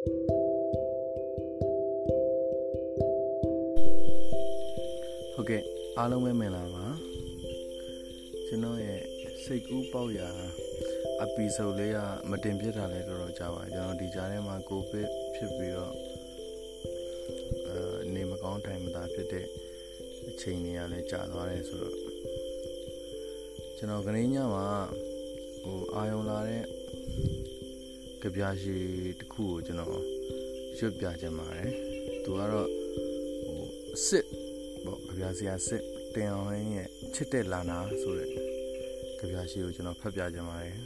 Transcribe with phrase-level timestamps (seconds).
[0.00, 5.62] ဟုတ်ကဲ့
[5.98, 6.86] အားလုံးပဲမင်္ဂလာပါ
[8.46, 9.02] ကျွန်တော်ရဲ့
[9.44, 10.30] စိတ်ကူးပေါက်ရာ
[11.22, 11.98] အပီဆိုဒ်လေးက
[12.30, 15.94] မတင်ပြတာလည်းတော်တော်ကြာပါကျွန်တော်ဒီကြားထဲမှာကိုဗစ်ဖြစ်ပြီးတော့
[17.68, 19.46] အဲနေမကောင်းတိုင်မသာဖြစ်တဲ့
[20.28, 21.96] အချိန်တွေကလည်းကြာသွားတယ်ဆိုတော့
[23.76, 24.66] ကျွန်တော်ကနေညမှာ
[25.62, 26.64] ဟိုအာယုံလာတဲ့
[28.22, 28.76] ကြပြာရှိ
[29.18, 30.04] တစ်ခုကိုကျွန်တော်
[30.78, 31.70] ရွတ်ပြချင်ပါတယ်
[32.24, 32.68] သူကတော့
[33.44, 33.62] ဟို
[34.06, 34.26] စစ်
[34.84, 35.82] ပေါ့ကြပြာစီယာစစ်
[36.14, 38.28] တင်အောင်ရဲ့ချစ်တဲ့လာနာဆိုတဲ့
[39.18, 40.76] ကြပြာရှိကိုကျွန်တော်ဖတ်ပြချင်ပါတယ်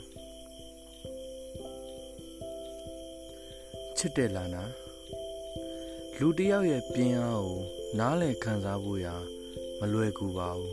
[3.99, 4.63] ချစ်တဲ့လာနာ
[6.19, 7.61] လူတယောက်ရဲ့ပြင်းအားကို
[7.99, 9.15] နားလည်ခံစားဖို့ရာ
[9.81, 10.73] မလွယ်ကူပါဘူး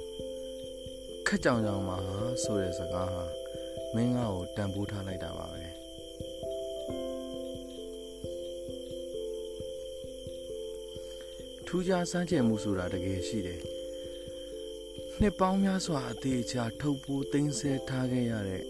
[1.28, 1.98] ခက်ကြောင်ကြောင်မှာ
[2.44, 3.24] ဆိုတဲ့စကားဟာ
[3.96, 5.41] မင်းငါ့ကိုတန်ဖိုးထားလိုက်တာပါ
[11.74, 13.60] ထူးခြားစမ်းကြယ်မှုဆိုတာတကယ်ရှိတယ်
[15.20, 18.64] နှစ်ပေါင်းများစွာအသေးချာထုတ်ပိုးသိမ်းဆဲထားခဲ့ရတဲ့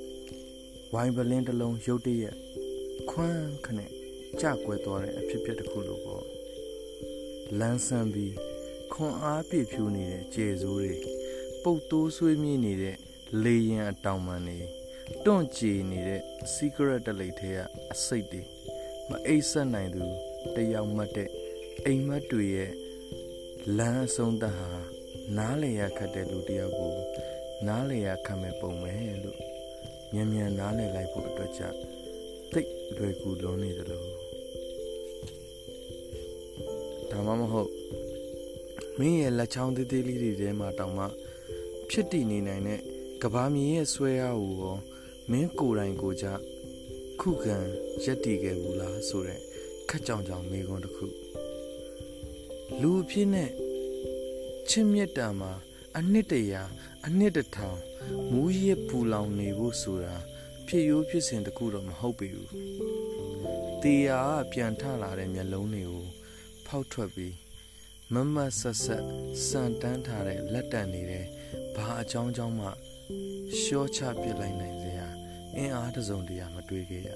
[0.93, 2.35] ဝိုင်ပလင်းတစ်လုံးရုတ်တရက်
[3.11, 3.91] ခွန်းခနဲ့
[4.41, 6.25] ကြကွယ်သွားတဲ့အဖြစ်အပျက်တစ်ခုလိုပေါ့
[7.59, 8.35] လန်းဆန်းပြီး
[8.93, 10.95] ခွန်အားပြည့်ဖြူနေတဲ့ကျေစိုးတွေ
[11.63, 12.97] ပုတ်တိုးဆွေးမြေ့နေတဲ့
[13.43, 14.59] လေရင်အတောင်ပံတွေ
[15.25, 16.21] တွန့်ကြည်နေတဲ့
[16.53, 17.57] secret တလိပ်ထဲက
[17.93, 18.41] အစိတ်တွေ
[19.09, 20.03] မအိပ်ဆက်နိုင်သူ
[20.55, 21.29] တယောက်မှတ်တဲ့
[21.85, 22.71] အိမ်မက်တွေရဲ့
[23.77, 24.71] လမ်းအဆုံးသတ်ဟာ
[25.37, 26.93] နားလေရခတ်တဲ့လူတယောက်ကို
[27.67, 29.39] နားလေရခတ်မဲ့ပုံပဲလို့
[30.13, 31.63] မြန်မြန်နားလေလိုက်ဖို့အတွက်ကြ
[32.51, 32.61] သိ
[32.97, 34.07] လွယ်ကူလွန်နေတယ်လို့
[37.11, 37.71] ဒါမှမဟုတ်
[38.99, 41.05] မင်းရဲ့လက်ချောင်းသေးသေးလေးတွေထဲမှာတောင်မှ
[41.89, 42.79] ဖြစ်တည်နေနိုင်တဲ့
[43.21, 44.77] ကဘာမြေရဲ့ဆွဲအားကိုရော
[45.31, 46.25] မင်းကိုယ်တိုင်ကိုကြ
[47.21, 47.57] ခုခံ
[48.03, 49.39] ရက်တည်ခဲ့ဘူးလားဆိုတဲ့
[49.89, 51.07] ခက်ကြောင်ကြောင်မိကွန်းတစ်ခု
[52.81, 53.51] လူအဖြစ်နဲ့
[54.69, 55.51] ချစ်မြတ်တာမှာ
[55.97, 56.63] အနှစ်တရာ
[57.05, 57.79] အနှစ်တထောင်
[58.31, 60.15] မူရစ်ပူလောင်နေဖို့ဆိုတာ
[60.67, 62.49] ဖြစ်ရိုးဖြစ်စဉ်တခုတော့မဟုတ်ပေဘူး
[63.81, 66.05] တေယာကပြန်ထလာတဲ့မျက်လုံးတွေကို
[66.65, 67.35] ဖောက်ထွက်ပြီး
[68.13, 69.03] မမတ်ဆက်ဆက်
[69.47, 71.25] စံတန်းထားတဲ့လက်တံနေတဲ့
[71.75, 72.67] ဘာအကြောင်းကြောင့်မှ
[73.59, 75.07] ရှော့ချပစ်လိုက်နိုင်စရာ
[75.55, 77.09] အင်အားတစုံတရာမတွေ့ခဲ့ရ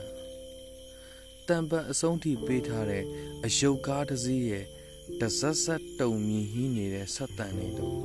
[1.48, 3.04] တံပတ်အဆုံးထိပေးထားတဲ့
[3.46, 4.66] အယုတ်ကားတစ်စီးရဲ့
[5.22, 7.96] တဆတ်ဆတ်တုံမြည်ဟင်းနေတဲ့ဆက်တန်တွေတို့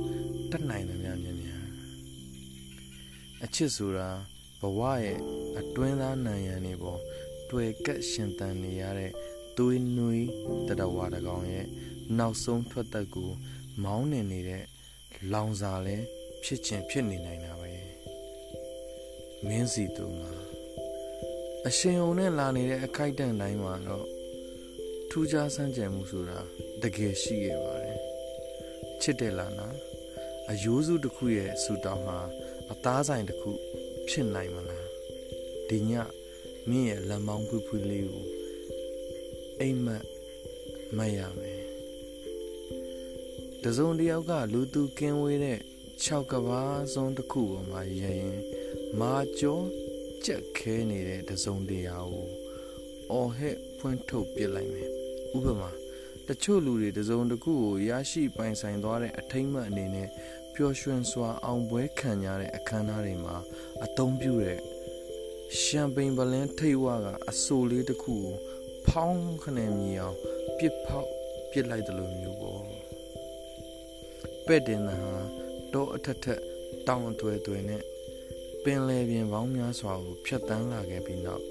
[0.51, 1.63] တက်နိုင်သမျှမြန်မြန်
[3.43, 4.09] အချစ်ဆိုတာ
[4.61, 5.19] ဘဝရဲ့
[5.59, 6.99] အတွင်းသားနံရံတွေပေါ်
[7.49, 9.11] တွေ့ကက်ရှင်တန်နေရတဲ့
[9.57, 10.27] သွေးနွေး
[10.67, 11.67] တတဝါတကောင်ရဲ့
[12.17, 13.31] နောက်ဆုံးထွက်သက်ကို
[13.83, 14.63] မောင်းနေနေတဲ့
[15.33, 15.97] လောင်စာလဲ
[16.43, 17.73] ဖြစ်ချင်းဖြစ်နေနိုင်တာပဲ
[19.47, 20.31] မင်းစီသူမှာ
[21.67, 24.05] အရှင်ုံနဲ့လာနေတဲ့အခိုက်တန့်တိုင်းမှာတော့
[25.13, 26.39] ထူးခြားစမ်းကြံမှုဆိုတာ
[26.81, 27.99] တကယ်ရှိခဲ့ပါတယ်
[29.01, 29.67] ချစ်တယ်လားနာ
[30.51, 32.17] အယိုးစုတစ်ခုရဲ့ဆူတောင်းဟာ
[32.71, 33.51] အသားဆိုင်တစ်ခု
[34.07, 34.87] ဖြစ်နိုင်မလား
[35.69, 35.93] ဒီည
[36.69, 38.25] မင်းရဲ့လက်မောင်းဖွေးဖွေးလေးကို
[39.59, 40.05] အိမ်မက်
[40.97, 41.63] မတ်ရမယ်
[43.63, 45.59] တစုံတယောက်ကလူသူကင်းဝေးတဲ့
[46.03, 46.61] 6ကဘာ
[46.93, 48.39] စုံတစ်ခုပေါ်မှာရရင်
[48.99, 49.65] မာကျော်
[50.25, 52.29] ကြက်ခဲနေတဲ့တစုံတရာကို
[53.11, 55.00] အော်ဟဲ့ဖွင့်ထုတ်ပစ်လိုက်မယ်
[55.37, 55.69] ဥပမာ
[56.27, 60.07] တချို့လူတွေတစုံတစ်ခုကိုရရှိပိုင်ဆိုင်သွားတဲ့အထိမ့်မှတ်အနေနဲ့
[60.53, 63.35] ပျော်ရွှင်စွာအောင်ပွဲခံရတဲ့အခမ်းအနားတွေမှာ
[63.85, 64.59] အသုံးပြုတဲ့
[65.61, 68.35] ရှမ်ပိန်ပလင်းထိတ်ဝါကအဆိုလေးတစ်ခုကို
[68.87, 70.17] ဖောင်းခနဲ့မြည်အောင်
[70.57, 71.09] ပြစ်ဖောက်
[71.51, 72.61] ပြစ်လိုက်တယ်လို့မျိုးပေါ့
[74.47, 75.15] ပဲ့တင်တာဟာ
[75.73, 76.41] တော့အထက်ထက်
[76.87, 77.83] တောင်အသွဲသွဲနဲ့
[78.63, 81.43] ပင်လယ်ပြင်ပေါင်းများစွာကိုဖြတ်တန်းလာခဲ့ပြီးနောက်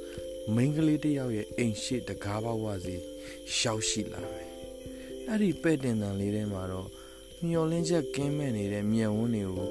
[0.55, 2.97] မိန်းကလေးတစ်ယောက်ရဲ့အိမ်ရှိတကားပေါက်ဝစီ
[3.57, 4.49] ရှောက်ရှိလာတယ်
[5.29, 6.89] အဲ့ဒီပဲ့တင်တန်လေးထဲမှာတော့
[7.47, 9.69] မျောလင်းချက်ကင်းမဲ့နေတဲ့မြက်ဝန်းတွေကို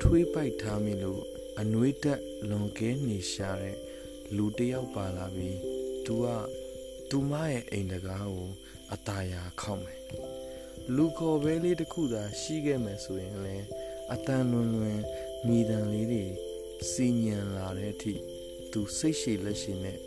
[0.00, 1.22] ထွေးပိုက်ထားမိလို့
[1.60, 3.76] အနှွေးတက်လွန်ကဲနေရှာတဲ့
[4.36, 5.58] လူတယောက်ပါလာပြီး
[6.04, 6.26] သူက
[7.10, 8.50] သူမရဲ့အိမ်တကားကို
[8.92, 10.00] အตาယာခောက်မယ်
[10.94, 13.66] လူခေါ်ပဲလေးတစ်ခုသာရှိခဲ့မယ်ဆိုရင်လည်း
[14.12, 15.00] အတန်လွန်လွန်
[15.46, 16.24] မိတန်လေးတွေ
[16.90, 18.14] စီညံလာတဲ့အထိ
[18.72, 19.98] သူစိတ်ရှိလက်ရှိနဲ့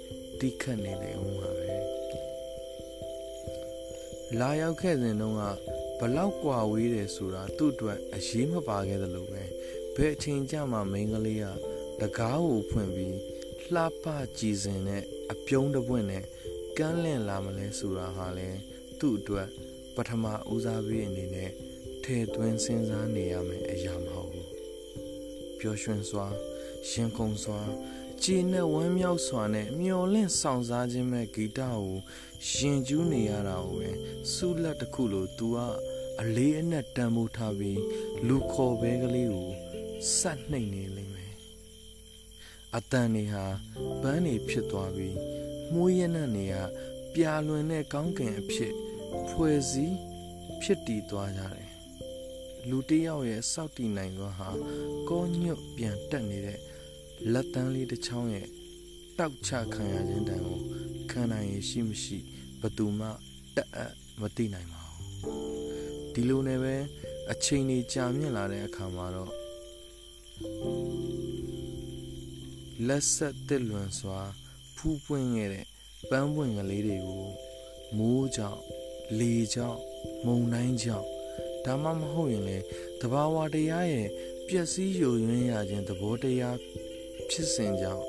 [0.43, 1.70] တိခတ်နေလေဦးမှာပဲ
[4.38, 5.43] လာရောက်ခဲ့စဉ်တုန်းက
[5.99, 9.43] ဘလောက်กว่าဝေးတယ်ဆိုတာသူ့အတွက်အရေးမပါခဲ့သလိုပဲ
[9.94, 11.44] ဘယ်အချိန်ကြမှာမိန်းကလေးက
[12.00, 13.17] တကားကိုဖွင့်ပြီး
[13.75, 14.06] လှပ
[14.38, 15.02] ကြည်စင်တဲ့
[15.32, 16.25] အပြုံးတပွင့်နဲ့
[16.79, 18.49] ကန်းလန့်လာမလဲဆိုတာဟာလေ
[19.00, 19.49] သူ့အတွက်
[19.96, 21.50] ပထမဦးစားပေးအနေနဲ့
[22.05, 24.49] ထဲသွင်းစဉ်းစားနေရမယ်အရာမဟုတ်ဘူး
[25.58, 26.26] ပျော်ရွှင်စွာ
[26.90, 27.61] ရင်ခုန်စွာ
[28.24, 31.90] ချကျေနပ်ဝမ်းမြောက်စွာနဲ့မျော်လင့်ဆောင်စားခြင်းမဲ့ဂီတကို
[32.50, 33.90] ရှင်ကျူးနေရတာကိုပဲ
[34.34, 35.58] စူးလက်တစ်ခုလို तू က
[36.22, 37.81] အလေးအနက်တန်ဖိုးထားပြီး
[38.28, 39.52] လူခေါ်ဘဲကလေးကို
[40.18, 41.34] စက်နှိမ်နေလိမ့်မယ်
[42.75, 43.46] အတန်နေဟာ
[44.02, 45.18] ပန်းနေဖြစ်သွားပြီး
[45.74, 46.56] မှုရနက်နေက
[47.14, 48.74] ပြာလွင်တဲ့ကောင်းကင်အဖြစ်
[49.30, 49.98] ဖွဲ့စည်း
[50.62, 51.72] ဖြစ်တည်သွားကြတယ်
[52.70, 54.50] လူတယောက်ရဲ့စောက်တည်နိုင်စွာဟာ
[55.10, 56.62] ကောညွတ်ပြန်တက်နေတဲ့
[57.31, 58.48] လက်တန်းလေးတစ်ချောင်းရဲ့
[59.18, 60.60] တောက်ချခံရခြင်းတန်ကို
[61.12, 62.18] ခံနိုင်ရရှိမရှိ
[62.62, 63.08] ဘသူမှ
[63.56, 65.04] တက်အပ်မသိနိုင်ပါဘူး
[66.14, 66.75] ဒီလိုနဲ့ပဲ
[67.31, 69.31] အချိန်ကြီးကြာမြင့်လာတဲ့အခါမှာတော့
[72.88, 74.20] လက်ဆက်တက်လွန်စွာ
[74.75, 75.66] ဖူးပွင့်ခဲ့တဲ့
[76.10, 77.25] ပန်းပွင့်ကလေးတွေကို
[77.98, 78.62] မိုးကြောင့်
[79.20, 79.80] လေကြောင့်
[80.25, 81.08] မုန်တိုင်းကြောင့်
[81.66, 82.58] ဒါမှမဟုတ်ရင်လေ
[83.02, 84.10] တဘာဝတရားရဲ့
[84.48, 86.58] ပျက်စီးယိုယွင်းရခြင်းသဘောတရား
[87.30, 88.06] ဖြစ်စဉ်ကြောင့်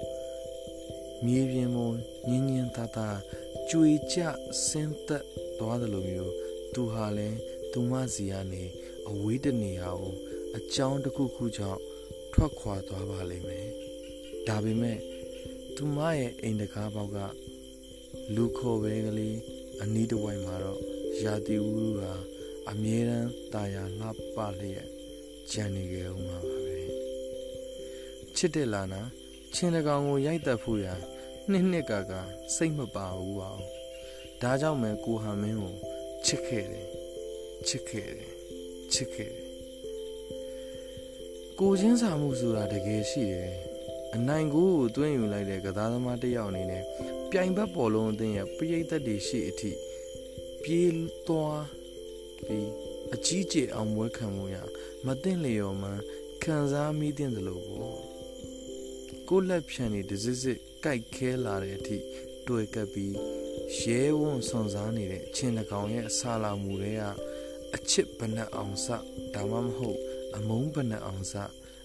[1.27, 1.97] မြေပြင်ပေါ်
[2.29, 3.09] ညင်ညင်သာသာ
[3.71, 4.19] ကြွေကြ
[4.67, 5.25] ဆင်းသက်
[5.59, 6.33] သွားတယ်လို့မျိုး
[6.75, 7.39] သူဟာလည်း
[7.73, 8.65] သူမစီကနေ
[9.09, 10.15] အဝေးတနေရာကို
[10.57, 11.81] အကြောင်းတစ်ခုခုကြောင့်
[12.33, 13.69] ထွက်ခွာသွားပါလိမ့်မယ်
[14.49, 14.99] ဒါပေမဲ့
[15.77, 17.19] သူမရဲ့အိမ်တကားပေါက်က
[18.35, 19.39] လူခေါ်ပဲကလေး
[19.83, 20.81] အနီးတစ်ဝိုက်မှာတော့
[21.25, 22.13] ရာသီဥတုဟာ
[22.71, 24.87] အမြဲတမ်းတာယာလှပလျက်
[25.51, 26.74] ကြံနေကြအောင်ပါပဲချ
[28.45, 29.01] စ်တဲ့လာနာ
[29.55, 30.95] ချင်းတကောင်ကိုရိုက်တက်ဖို့ရာ
[31.51, 32.21] နှစ်နှစ်ကာကာ
[32.55, 33.71] စိတ်မပါဘူးပါဘူး
[34.43, 35.75] ဒါကြောင့်မဲကိုဟာမင်းကို
[36.27, 36.89] ချစ်ခဲ့တယ်
[37.67, 38.33] ချစ်ခဲ့တယ်
[38.93, 39.45] ချစ်ခဲ့တယ်
[41.61, 43.53] ကိုချင်းစာမှုဆိုတာတကယ်ရှိတယ်
[44.15, 46.85] အနိုင်ကိုကိုတွင်းယူလိုက်တဲ့ကစားသမားတစ်ယောက်အနေနဲ့
[47.31, 49.71] ပြိုင်ဘက်ပေါ်လုံးအသင်းရဲ့ပရိသတ်တွေရှိအထိ
[50.63, 50.93] ပြေး
[51.27, 51.65] သွား
[52.47, 52.71] ပြီး
[53.15, 54.57] အကြီးကျယ်အောင်မွေးခံမှုရ
[55.07, 55.91] မသိလျော်မှ
[56.43, 57.94] ခံစားမိတဲ့သလိုပေါ့
[59.29, 61.97] ကိုလက်ဖြန်နေဒစစ်စစ်ကြိုက်ခဲလာတဲ့အထိ
[62.47, 63.15] တွေ့ကပ်ပြီး
[63.81, 67.03] ရဲဝံ့စွန်စားနေတဲ့အချင်းတကောင်ရဲ့အစာလာမှုတွေက
[67.75, 68.87] အချစ်ဗနက်အောင်စ
[69.35, 69.99] ဒါမှမဟုတ်
[70.37, 71.35] အမုန်းဗနက်အောင်စ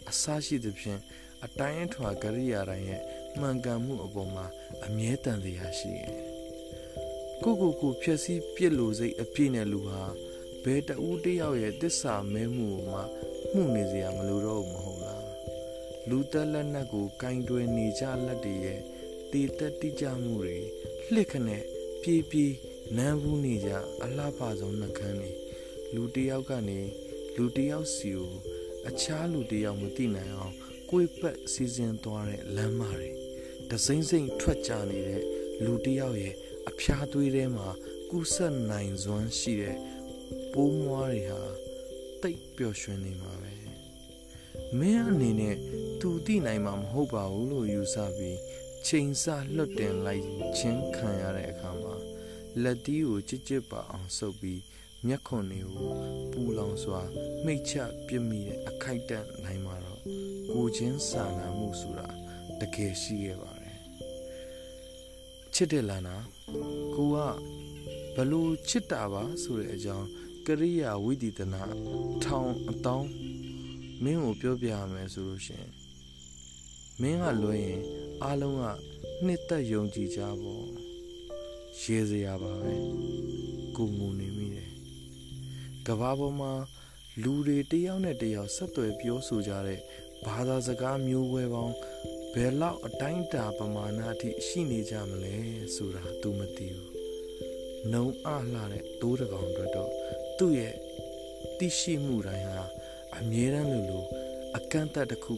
[0.10, 1.02] အစရှိသဖြင့်
[1.46, 3.02] အတိုင်းအထွာကရိယာတိုင်းရဲ့
[3.40, 4.46] မှန်ကန်မှုအပေါ်မှာ
[4.86, 6.12] အမြဲတမ်းတရားရှိတယ်။
[7.44, 10.04] ကိုကိုကိုဖြည့်ဆည်းပြစ်လို့စိတ်အပြည့်နဲ့လူဟာ
[10.64, 13.02] ဘယ်တဦးတယောက်ရဲ့တစ္ဆာမဲမှုကိုမှ
[13.54, 14.99] မှုနေစရာမလိုတော့ဘူးမဟုတ်
[16.10, 18.80] လား။လူတက်လက်နက်ကိုကင်တွယ်နေကြလက်တွေရဲ့
[19.32, 20.56] တည်တက်တိကျမှုတွေ
[21.14, 21.64] လှစ်ခနဲ့
[22.02, 22.54] ပြေးပြေး
[22.98, 23.72] နမ်းဘူးနေကြ
[24.04, 25.32] အလှပဆုံးနှကန်းနေ
[25.96, 26.80] လူတယောက်ကနေ
[27.36, 28.32] လူတယောက်စီကို
[28.88, 30.56] အခြားလူတယောက်မသိနိုင်အောင်
[30.90, 33.10] ကိုယ်ပတ်စီစဉ်သွားတဲ့လမ်းမတွေ
[33.70, 35.24] ဒစိမ့်စိမ့်ထွက်ကြနေတဲ့
[35.66, 36.36] လူတယောက်ရဲ့
[36.70, 37.70] အဖျားသွေးထဲမှာ
[38.10, 39.78] ကူးဆက်နိုင်စွမ်းရှိတဲ့
[40.54, 41.42] ပိုးမွားတွေဟာ
[42.22, 43.54] တိတ်ပျော်ရွှင်နေမှာပဲ
[44.80, 45.56] မင်းအနေနဲ့
[46.02, 48.40] သူသိနိုင်မှာမဟုတ်ပါဘူးလို့ယူဆပြီး
[48.88, 49.24] ချိန်ဆ
[49.56, 50.24] လွတ်တင်လိုက်
[50.58, 51.96] ခြင်းခံရတဲ့အခါမှာ
[52.64, 54.62] လက်တီးကိုကြစ်ကြစ်ပါအောင်ဆုပ်ပြီး
[55.08, 55.92] မျက်ခွန်တွေကို
[56.32, 57.02] ပူလောင်စွာ
[57.46, 57.74] မိတ်ချ
[58.08, 60.02] ပြစ်မိတဲ့အခိုက်အတန့်နိုင်မှာတော့
[60.52, 62.08] ကိုချင်းစာနာမှုဆိုတာ
[62.60, 63.78] တကယ်ရှိခဲ့ပါတယ်
[65.54, 66.16] ချစ်တဲ့လန္နာ
[66.96, 67.18] ကိုက
[68.16, 70.08] ဘလို့ချစ်တာပါဆိုတဲ့အကြောင်း
[70.48, 71.64] ကရိယာဝိသီတနာ
[72.24, 73.08] ထောင်အတောင်း
[74.04, 75.66] မင်းကိုပြောပြရမယ်ဆိုလို့ရှင်
[77.02, 77.82] မင်းကလွှဲရင်
[78.24, 78.64] အားလုံးက
[79.26, 80.66] နှစ်သက်ယုံကြည်ကြပေါ့
[81.82, 82.74] ရေစရာပါပဲ
[83.78, 84.70] ကိုငုံနေမိတယ်
[85.88, 86.54] ကဘာပေါ်မှာ
[87.24, 89.80] လူတွေတယောက်နဲ့တယောက်ဆက်သွယ်ပြောဆိုကြတဲ့
[90.26, 91.76] ဘာသာစကားမျိုးဝဲပေါင်း
[92.34, 95.36] ဘယ်လောက်အတိုင်းတာပမာဏအထိရှိနေကြမလဲ
[95.76, 96.90] ဆိုတာ तू မသိဘူး။
[97.92, 99.92] နှုံအလှတဲ့တိုးတကောင်အတွက်တော့
[100.38, 100.76] သူ့ရဲ့
[101.58, 102.64] သိရှိမှုတိုင်းဟာ
[103.18, 104.04] အမြဲတမ်းလိုလို
[104.58, 105.36] အကန့်အသတ်တစ်ခု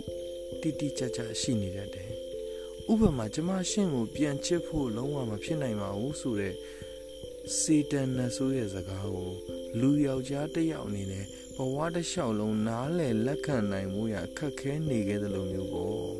[0.62, 2.10] တိတိကျကျရှိနေတတ်တယ်။
[2.92, 6.54] ဥပမာကျမရှင့်ကိုပြန်ချစ်ဖို့လုံးဝမဖြစ်နိုင်ပါဘူးဆိုတဲ့
[7.60, 9.32] စေတန်နဆိုးရဲ့စကားကို
[9.80, 11.26] လူယောက်ျားတစ်ယောက်အနေနဲ့
[11.58, 16.12] ဘဝတစ်လျှောက်လုံးနားလည်လက်ခံနိုင်မှုရခက်ခဲနေခဲ့တဲ့လိုမျိုးပေါ့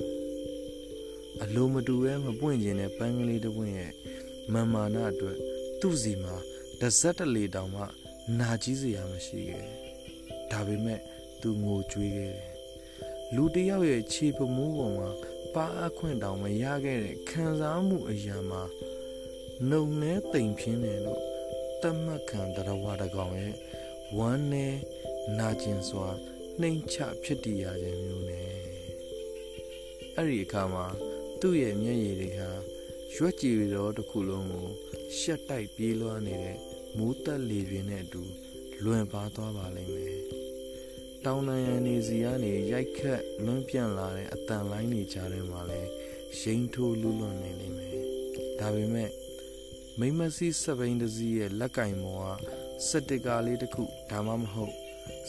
[1.44, 3.92] အလိုမတူရဲမပွင့်ခြင်းတဲ့ပန်းကလေးတစ်ပွင့်ရဲ့
[4.52, 5.38] မန်မာနာအတွက်
[5.80, 6.36] သူ့စီမှာ
[6.82, 7.84] တစက်တလေတောင်မှ
[8.40, 9.66] နာကြီးစရာမရှိခဲ့
[10.52, 11.00] ဒါပေမဲ့
[11.42, 12.51] သူငိုကြွေးခဲ့တယ်
[13.36, 15.10] လူတယောက်ရဲ့ခြေပမိုးပေါ်မှာ
[15.54, 18.64] ပါအခွင့်တောင်မရခဲ့တဲ့ခံစားမှုအရာမှာ
[19.70, 21.22] နှုံနှဲတိမ်ဖြင်းတယ်လို့
[21.82, 23.56] တတ်မှတ်ခံတရားဝတကောင်ရဲ့
[24.18, 24.76] ဝမ်းနဲ့
[25.38, 26.08] နာကျင်စွာ
[26.60, 28.50] နှိမ်ချဖြစ်တည်ရခြင်းမျိုးနဲ့
[30.16, 30.86] အဲ့ဒီအခါမှာ
[31.40, 32.50] သူ့ရဲ့မျက်ရည်တွေဟာ
[33.16, 34.68] ရွက်ကြည်တော်တစ်ခုလုံးကို
[35.18, 36.58] ရှက်တိုက်ပြေးလွှားနေတဲ့
[36.98, 38.24] မိုးတက်လေပြင်းနဲ့အတူ
[38.84, 40.41] လွင်ပါသွားပါလိမ့်မယ်
[41.26, 45.82] တောင်နံရံနေစီကနေရိုက်ခတ်လွန်းပြန့်လာတဲ့အတန်လိုင်းတွေကြားထဲမှာလဲ
[46.40, 47.96] ရိန်ထိုးလူလွန်နေလိမ့်မယ်
[48.60, 49.12] ဒါပေမဲ့
[50.00, 52.24] မိမစီးစပိန်တစည်းရဲ့လက်ကင်မောက
[52.88, 54.74] စက်တကာလေးတစ်ခုဒါမှမဟုတ်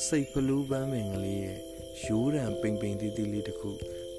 [0.07, 1.59] စိတ်ဖလူးပန်းပင်ကလေးရဲ့
[2.05, 3.71] ရိုးရံပိန်ပိန်တီးတီးလေးတစ်ခု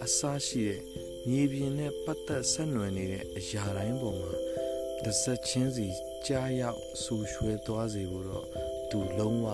[0.03, 0.81] အစားရှိတဲ့
[1.27, 4.33] မြေပြင်နဲ့ပတ်သက်ဆက်နွယ်နေတဲ့အရာတိုင်းပေါ်မှာ
[5.03, 5.87] တစ်ဆက်ချင်းစီ
[6.27, 8.47] ကြားရောက်ဆူရွှဲသွားစေဖို့တော့
[8.89, 9.47] သူလုံးဝ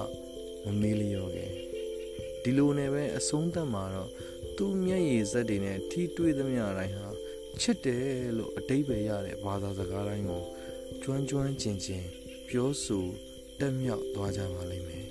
[0.63, 1.68] မမေးလျော့ခဲ့
[2.43, 4.09] ဒီလိုနဲ့ပဲအဆုံးသတ်မှာတော့
[4.57, 7.09] သူ့မျက်ရည်စက်တွေနဲ့ထီးတွေ့သမျှတိုင်းဟာ
[7.61, 8.05] ချစ်တယ်
[8.37, 10.43] လို့အတိတ်ပဲရတဲ့ဘာသာစကားတိုင်းကို
[11.03, 12.05] ကျွမ်းကျွမ်းကျင်ကျင်
[12.49, 13.05] ပြောဆို
[13.59, 15.07] တက်မြောက်သွားကြပါလိမ့်မယ်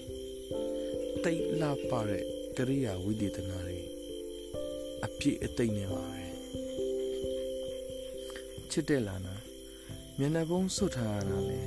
[1.24, 2.24] တိတ်လှပတဲ့
[2.56, 3.80] ကရိယာဝိသေသနာတွေ
[5.04, 6.22] အပြည့်အသိမ့်နေပါပဲ
[8.70, 9.34] ချစ်တဲ့လာနာ
[10.18, 11.60] မျက်နှာပုံးစွတ်ထားရတာလေ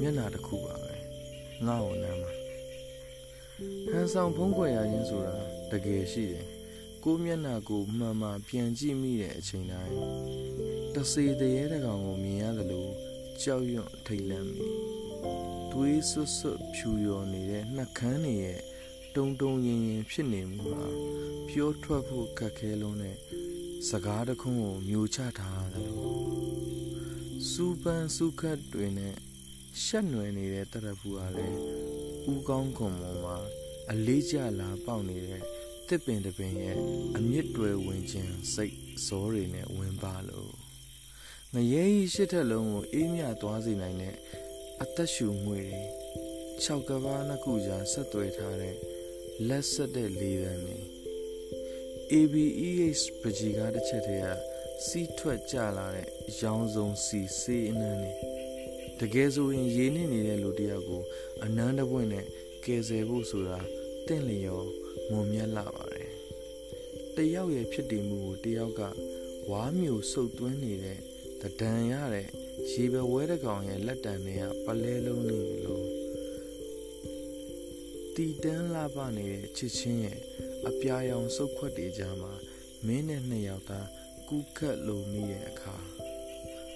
[0.00, 0.94] မျက်နှာတစ်ခုပါပဲ
[1.66, 2.45] ငါ့ကိုနမ်းမှာ
[3.90, 5.34] ဟန်ဆောင်ဖုံးကွယ်ရခြင်းဆိုတာ
[5.72, 6.46] တကယ်ရှိတယ်
[7.04, 9.94] ကိုမျက်နှာကိုမှန်မှန်ပြန်ကြည့်မိတဲ့အချိန်တိုင်း
[10.94, 12.86] တစေတရေတကောင်ကိုမြင်ရသလို
[13.42, 14.66] ကြောက်ရွံ့ထိတ်လန့်မိ
[15.72, 18.60] သွေးဆွတ်ဆွတ်ဖြူရော်နေတဲ့နှက်ခမ်းတွေရဲ့
[19.16, 20.86] တုံတုံရင်ရင်ဖြစ်နေမှုဟာ
[21.48, 23.16] ပြောထွက်ဖို့ခက်ခဲလုံးနဲ့
[23.88, 26.18] စကားတခုံးကိုမျိုးချထားတယ်လို့
[27.50, 29.14] စူပန်စူခတ်တွေနဲ့
[29.82, 31.85] ရှက်နွယ်နေတဲ့တရဖူဟာလည်း
[32.32, 33.36] ဥကောင်းခွန်ပေါ်မှာ
[33.90, 35.42] အလေးကျလာပေါက်နေတဲ့
[35.88, 36.76] တစ်ပင်တစ်ပင်ရဲ့
[37.16, 40.52] အမြင့်တွေဝင်ခြင်းစိတ်ဇောတွေနဲ့ဝင်ပါလို့
[41.54, 44.14] ငရဲကြီးရှစ်ထက်လုံးကိုအေးမြသွားစေနိုင်တဲ့
[44.82, 45.82] အသက်ရှူငွေတွေ
[46.64, 48.76] ၆ကဘာနှစ်ခုကြားဆက်သွယ်ထားတဲ့
[49.48, 50.78] လက်ဆက်တဲ့လေးတန်းတွေ
[52.12, 54.28] ABEH ပကြီးကားတစ်ချက်တည်းက
[54.86, 56.08] စီးထွက်ကြလာတဲ့
[56.40, 58.35] ရောင်စုံစီစေးအနှမ်းတွေ
[59.00, 61.02] တကယ်ဆိုရင်ရေးနေနေတဲ့လူတယောက်ကို
[61.44, 62.26] အနမ်းတပွင့်နဲ့
[62.64, 63.58] ကယ်ဆယ်ဖို့ဆိုတာ
[64.06, 64.66] တင့်လျော်
[65.10, 66.10] မွန်မြတ်လာပါတယ်
[67.16, 68.82] တယောက်ရဲ့ဖြစ်တည်မှုကိုတယောက်က
[69.50, 70.98] ဝါမျိုးစုပ်သွင်းနေတဲ့
[71.42, 72.28] တဒံရတဲ့
[72.70, 75.84] ရေဘဝဲတကောင်ရဲ့လက်တံတွေကပလဲလုံးလို့လို့
[78.14, 80.18] တီတန်းလာပနေတဲ့ချစ်ချင်းရဲ့
[80.68, 82.32] အပြာရောင်စုပ်ခွက်တွေကြားမှာ
[82.86, 83.88] မင်းနဲ့နှစ်ယောက်သား
[84.28, 85.76] ကူးကပ်လိုမိရဲ့အခါ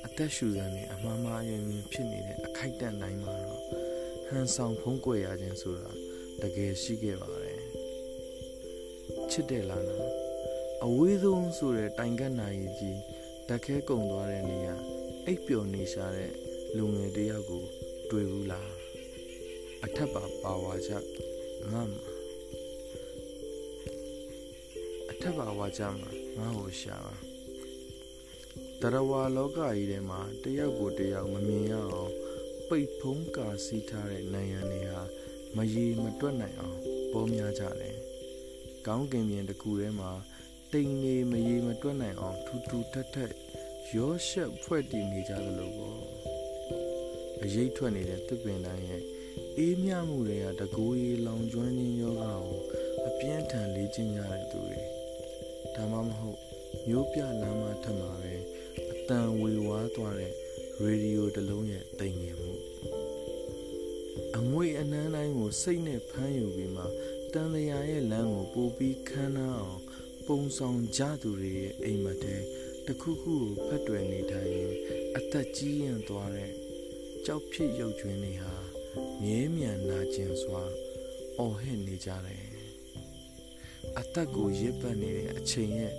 [0.07, 3.61] အသက်ရှူစံနဲ့အမှားမှားယွင်ယွင်ဖြစ်နေတဲ့အခိုက်အတန့်တိုင်းမှာတော့
[4.27, 5.91] ဟန်ဆောင်ဖုံးကွယ်ရခြင်းဆိုတာ
[6.43, 7.61] တကယ်ရှိခဲ့ပါတယ်
[9.31, 10.09] ချစ်တယ်လားနော်
[10.85, 12.99] အဝေးဆုံးဆိုတဲ့တိုင်ကတ်နာရီကြီး
[13.49, 14.75] ဓာတ်ခဲကုံသွားတဲ့နေရာ
[15.27, 16.33] အိပ်ပျော်နေရှာတဲ့
[16.77, 17.65] လူငယ်တယောက်ကို
[18.11, 18.71] တွေ့ဘူးလား
[19.85, 21.01] အထက်ပါပါဝါချငါ
[21.73, 21.85] မှာ
[25.11, 27.30] အထက်ပါဝါချမှာငါ့ကိုရှာပါ
[28.83, 32.13] တရဝါလောကကြီးထဲမှာတယောက်ကိုတယောက်မမြင်ရအောင်
[32.69, 35.03] ပိတ်ဖုံးကာစီးထားတဲ့နိုင်ရန်တွေဟာ
[35.57, 36.79] မရေမတွက်နိုင်အောင်
[37.13, 37.97] ပေါ်များကြတယ်။
[38.87, 40.11] ကောင်းကင်ပြင်တစ်ခုထဲမှာ
[40.73, 43.33] တိမ်နေမရေမတွက်နိုင်အောင်ထူထူထက်ထက်
[43.97, 46.01] ရောရှက်ဖွဲ့တည်နေကြသလိုပေါ့။
[47.43, 49.03] အရေးထွက်နေတဲ့တစ်ပင်တိုင်းရဲ့
[49.59, 52.59] အေးမြမှုတွေကတကူရီလောင်ကျွမ်းခြင်းယောဂကို
[53.07, 54.81] အပြင်းထန်လေ့ကျင့်ကြတဲ့သူတွေ
[55.75, 56.41] ဒါမှမဟုတ်
[56.89, 58.60] မျိုးပြလမ်းမထက်မှာပဲအ
[59.11, 60.33] တန်ဝေဝါးသွားတဲ့
[60.81, 62.53] ရေဒီယိုတစ်လုံးရဲ့တိမ်ငင်မှု
[64.37, 66.85] အငွေအနှမ်းတိုင်းကိုစိတ်နဲ့ဖမ်းယူပြီးမှ
[67.33, 69.81] တန်လျာရဲ့လမ်းကိုပို့ပြီးခမ်းနားအောင်
[70.27, 72.37] ပုံဆောင်ကြသူတွေရဲ့အိမ်မက်ထဲ
[72.87, 74.75] တခုခုကိုဖတ်တွယ်နေထိုင်ရင်
[75.17, 76.53] အသက်ကြီးရင်သွားတဲ့
[77.27, 78.55] ကြောက်ဖြစ်ရုပ်ကျွင်းတွေဟာ
[79.23, 80.63] မြဲမြံနာကျင်စွာ
[81.39, 82.47] အော်ဟစ်နေကြတယ်
[83.99, 85.95] အသက်ကိုရစ်ပတ်နေတဲ့အချိန်ရဲ့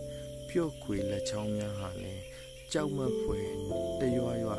[0.50, 2.31] ပျော့ခွေလက်ချောင်းများဟာလည်း
[2.74, 3.50] ကြောက်မက်ဖွယ်
[4.00, 4.52] တရွရွ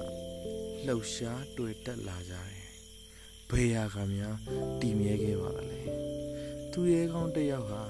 [0.87, 2.69] လှုပ်ရှားတွေ့တက်လာကြတယ်။
[3.49, 4.37] ဘေးရာကများ
[4.81, 5.83] တည်မြဲခဲ့ပါလေ။
[6.73, 7.83] သူရဲကောင်းတယောက်ဟာ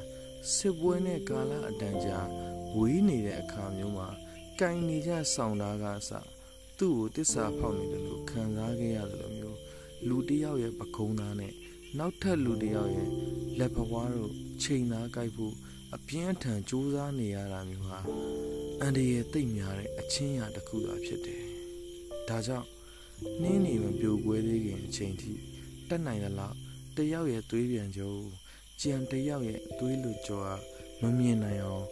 [0.54, 2.18] စစ်ပွဲနဲ့ကာလအတန်ကြာ
[2.76, 4.08] ဝေးနေတဲ့အခါမျိုးမှာ
[4.60, 6.10] ကင်နေကြဆောင်တာကအစ
[6.78, 9.58] သူ့ကိုတစ္ဆာဖောက်နေတယ်လို့ခံစားခဲ့ရတယ်လို့မျိုး
[10.08, 11.52] လူတယောက်ရဲ့ပကုံးသားနဲ့
[11.98, 13.08] နောက်ထပ်လူတယောက်ရဲ့
[13.58, 15.54] လက်ဖွားတို့ချိန်သားကြိုက်ဖို့
[15.94, 17.98] အပြင်းအထန်ကြိုးစားနေရတာမျိုးဟာ
[18.84, 21.44] အန်ဒီရဲ့တိတ်များတဲ့အချင်းရာတစ်ခုသာဖြစ်တယ်။
[22.28, 22.68] ဒါကြောင့်
[23.42, 25.32] နှင်းနေမပြိုကွဲသေးခင်အချိန်ထိ
[25.88, 26.54] တက်နိုင်တယ်လို့
[26.96, 28.22] တယောက်ရဲ့သွေးပြန်ကြိုး
[28.82, 30.42] ကြံတယောက်ရဲ့သွေးလွကြော
[31.02, 31.86] မမြင်နိုင်အောင်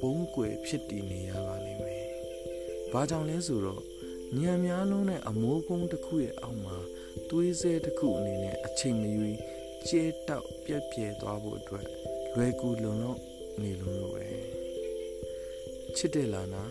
[0.00, 2.06] ပုံးကွယ်ဖြစ်တည်နေရပါလိမ့်မယ်။
[2.92, 3.82] ဘာကြောင့်လဲဆိုတော့
[4.38, 6.76] ညံများလုံးနဲ့အမိုးကုန်းတစ်ခုရဲ့အောက်မှာ
[7.30, 9.38] သွေးစဲတစ်ခုအနေနဲ့အချိန်မရွေး
[9.88, 11.86] ကျဲတောက်ပြက်ပြဲသွားဖို့အတွက်
[12.34, 13.20] လွယ်ကူလုံလောက်
[13.60, 14.61] နေလို့လို့ပဲ
[15.96, 16.64] ချစ်တယ်လားနာ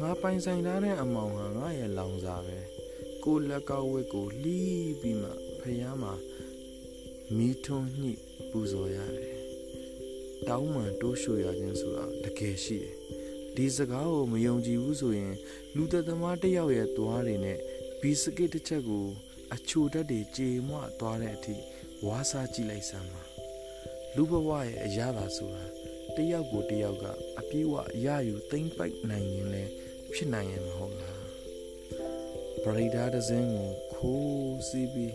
[0.00, 2.58] ငါပိုင်ဆိုင်ထားတဲ့အမောင်ဟာငါရဲ့လောင်စာပဲ
[3.24, 6.12] ကိုလက်ကောက်ဝက်ကိုလှီးပြီးမှဖျားမှာ
[7.36, 8.12] မီးထွန်းညှိ
[8.50, 9.38] ပူဇော်ရတယ်
[10.48, 12.94] တောင်းမှန်တိုးရှို့ရခြင်းဆိုတာတကယ်ရှိတယ်
[13.56, 15.34] တဒီစကားကိုမယုံကြည်ဘူးဆိုရင်
[15.76, 17.58] လူသက်သမားတစ်ယောက်ရဲ့သွားတွေနဲ့
[18.00, 19.06] ဘီစကစ်တစ်ချက်ကို
[19.54, 21.56] အချိုတက်တွေကြေမွသွားတဲ့အထိ
[22.06, 23.22] ဝါစားကြည့်လိုက်စမ်းပါ
[24.14, 25.64] လူဘဝရဲ့အရာသာဆိုတာ
[26.16, 27.04] တယောက်ကိုတယောက်က
[27.38, 27.74] အပြေးဝ
[28.04, 29.72] ရယူသိမ့်ပိုက်နိုင်ရင်လည်း
[30.12, 31.20] ဖြစ်နိုင်ရင်မဟုတ်လား
[32.62, 35.14] ပရိဒါဒဇင်းကိုခိုးစီးပြီး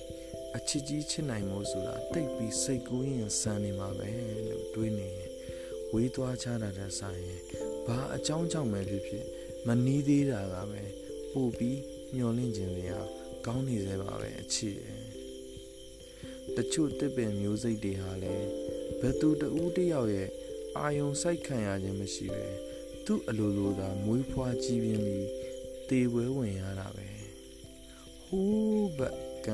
[0.58, 4.10] အချစ်ကြီးချစ်နိုင်မို့ဆိုတာတိတ်ပြီးစိတ်ကူးရင်စံနေမှာပဲ
[4.50, 5.32] လို့တွေးနေရင်
[5.94, 7.42] ဝေးသွားချတာတဲ့ဆိုင်ရင်
[7.88, 9.26] ဘာအကြောင်းကြောင့်ပဲဖြစ်ဖြစ်
[9.68, 10.84] မနီးသေးတာကပဲ
[11.34, 11.80] ပို့ပြီး
[12.16, 13.02] မျောလင့်ခြင်းတွေဟာ
[13.46, 14.78] ကောင်းနေသေးပါပဲအချစ်
[16.56, 18.48] တချို့တစ်ပင်မျိုးစိတ်တွေဟာလည်း
[19.00, 20.30] ဘယ်သူတဦးတယောက်ရဲ့
[20.80, 22.46] အာယုံစိုက်ခံရခြင်းမရှိပဲ
[23.06, 25.28] သူ့အလိုလိုသာမွေးဖွားကြည်ပြင်းပြီး
[25.90, 27.08] တေဝဲဝင်ရတာပဲ
[28.26, 29.50] ဟိုးဘက်က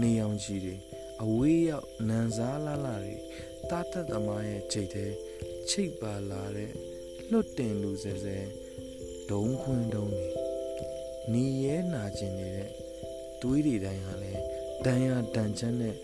[0.00, 0.74] နေအောင်ကြီးတွေ
[1.22, 3.16] အဝေးရောက်နန်စားလာလာတွေ
[3.70, 5.06] တားတက်သမားရဲ့ခြေထဲ
[5.68, 6.72] ချိတ်ပါလာတဲ့
[7.30, 8.38] လွတ်တင်လူစဲစဲ
[9.30, 10.26] ဒုံခွင်းတုံးနေ
[11.32, 12.70] နီရဲနာကျင်နေတဲ့
[13.42, 14.32] တွေးတွေတိုင်းဟာလဲ
[14.84, 15.94] ဒဏ်ရာဒဏ်ချမ်းနဲ့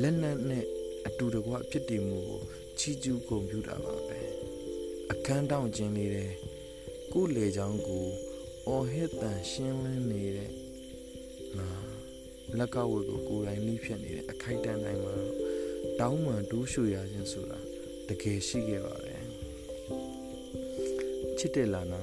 [0.00, 0.64] လက်နက်နဲ့
[1.06, 2.42] အတူတကွဖြစ်တည်မှုကို
[2.82, 4.20] ချီးကျူးဂုဏ်ပြုတာပါပဲ
[5.12, 6.32] အခန်းတောင်းခြင်းလေးတဲ့
[7.12, 8.06] ကိုလေချောင်းကို
[8.66, 10.50] အော်ဟစ်တန်ရှင်းလင်းနေတဲ့
[11.58, 11.70] ငါ
[12.58, 15.14] လက်ကဝတ်ကိုကိုယ်တိုင်လိဖြစ်နေတဲ့အခိုက်အတန့်တိုင်းမှာ
[16.00, 17.58] တောင်းမှန်တိုးရွှေရခြင်းဆိုတာ
[18.08, 19.24] တကယ်ရှိခဲ့ပါတယ်
[21.38, 22.00] ချစ်တယ်လာနာ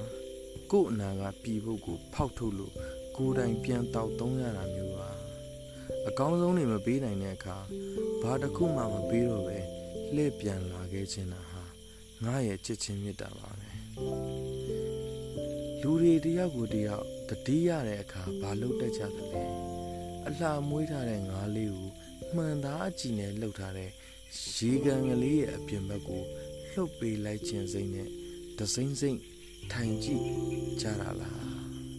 [0.72, 2.74] ကို့အနာကပြည်ဖို့ကို ဖောက်ထုတ်လို့
[3.16, 5.10] ကိုယ်တိုင်ပြန်တောက်သုံးရတာမျိုးပါ
[6.08, 7.56] အကောင်းဆုံးနေမပေးနိုင်တဲ့အခါ
[8.22, 9.57] ဘာတစ်ခုမှမပေးတော့ပဲ
[10.14, 11.62] လှည့်ပြန်လာခဲ့ခြင်းတာဟာ
[12.24, 13.70] ငါရဲ့ချစ်ချင်းမြတ်တာပါပဲ
[15.80, 19.42] လူတွေတယောက်ကိုတယောက်တတိရတဲ့အခါဘာလုပ်တတ်ကြသလဲ
[20.26, 21.90] အလှမွေးထားတဲ့ငါးလေးကို
[22.34, 23.90] မှန်သားအကြည့်နဲ့လှုပ်ထားတဲ့
[24.56, 26.22] ရေကန်ကလေးရဲ့အပြင်ဘက်ကို
[26.72, 28.08] လှုပ်ပေးလိုက်ခြင်းစိမ့်နဲ့
[28.58, 29.20] တစိမ့်စိမ့်
[29.72, 30.22] ထိုင်ကြည့်
[30.80, 31.40] ကြတာလား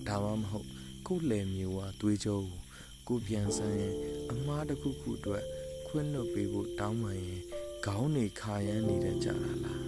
[0.08, 0.68] ဒါမှမဟုတ်
[1.08, 2.60] ကိုယ်လယ်မျိုးဝသွေးကြောကို
[3.08, 3.96] ကိုပြန်ဆန်းရင်
[4.32, 5.44] အမားတစ်ခုခုအတွက်
[5.88, 7.41] ခွင့်လွတ်ပေးဖို့တောင်းပန်ရင်
[7.86, 9.86] ခေါင်းနေခါရမ်းနေတဲ့ကြတာလား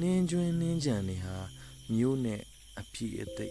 [0.00, 1.36] နင်းကျွင်းနင်းကြံနေဟာ
[1.92, 2.40] မျိုးနဲ့
[2.80, 3.48] အဖြစ်အသိ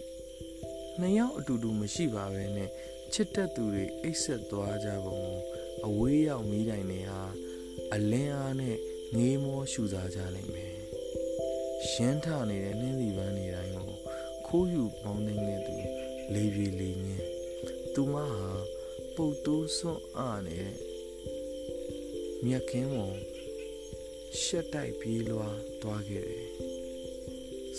[1.00, 2.70] နှစ်ယောက်အတူတူမရှိပါပဲနဲ့
[3.12, 5.18] ချစ်တဲ့သူတွေအိတ်ဆက်သွားကြပုံ
[5.86, 7.22] အဝေးရောက်မိတိုင်တွေဟာ
[7.94, 8.76] အလင်းအားနဲ့
[9.16, 10.74] ငေးမောရှူစားကြလိမ့်မယ်
[11.90, 13.90] ရှင်းထနေတဲ့နှင်းစီပန်းနေတိုင်းကို
[14.46, 15.76] ခိုးယူပေါင်းနေတဲ့သူ
[16.34, 17.26] လေးပြေလေးညင်း
[17.94, 18.52] သူမဟာ
[19.14, 20.89] ပုတ်တိုးစွန့်အားနေတဲ့
[22.46, 23.16] မြက်ခင်းပေါ်
[24.42, 26.48] ရှက်တိုက်ပြေးလွားသွားခဲ့တယ်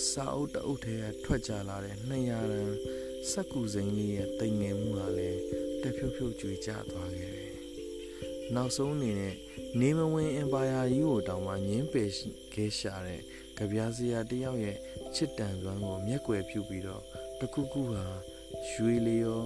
[0.10, 2.46] စာအုပ်တအုပ်ထဲကထွက်ကြလာတဲ့200ရန်
[3.30, 5.40] စက်ကူစိမ်းလေးရဲ့တိမ်ငယ်မှုဟာလည်း
[5.82, 7.54] တဖြုတ်ဖြုတ်ကြွေကျသွားခဲ့တယ်။
[8.56, 9.36] နောက်ဆုံးအနေနဲ့
[9.80, 12.10] နေမဝင်အင်ပါယာကြီးကိုတောင်မှညင်းပယ်
[12.54, 13.22] ခဲ့ရှာတဲ့
[13.58, 14.78] ကြပြားစရာတယောက်ရဲ့
[15.16, 17.04] ချစ်တန်စွမ်းကိုမျက်ွယ်ပြုပြီးတော့
[17.40, 18.06] တခုခုဟာ
[18.70, 19.42] ရွှေလျော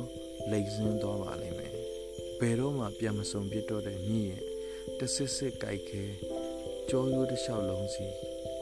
[0.51, 1.73] လိမ့်စင်းသွားပါလိမ့်မယ်။
[2.39, 4.44] ဘယ်တော့မှပြန်မစုံပြစ်တော့တဲ့မြင့်ရဲ့
[4.99, 6.03] တဆစ်စစ်ကြိုက်ခဲ
[6.89, 8.05] ကြောရိုးတစ်လျှောက်လုံးစီ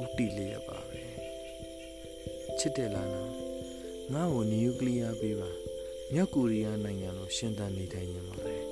[0.01, 1.01] ဥတီလျက်ပါပဲ။
[2.59, 3.31] ချစ်တယ်လားနော်
[4.13, 5.49] ငါ့ကိုနျူကလ িয়ার ပေးပါ
[6.13, 8.63] မြောက်ကိုရီးယားနိုင်ငံလိုရှင်သန်နေထိုင်နေပါတယ်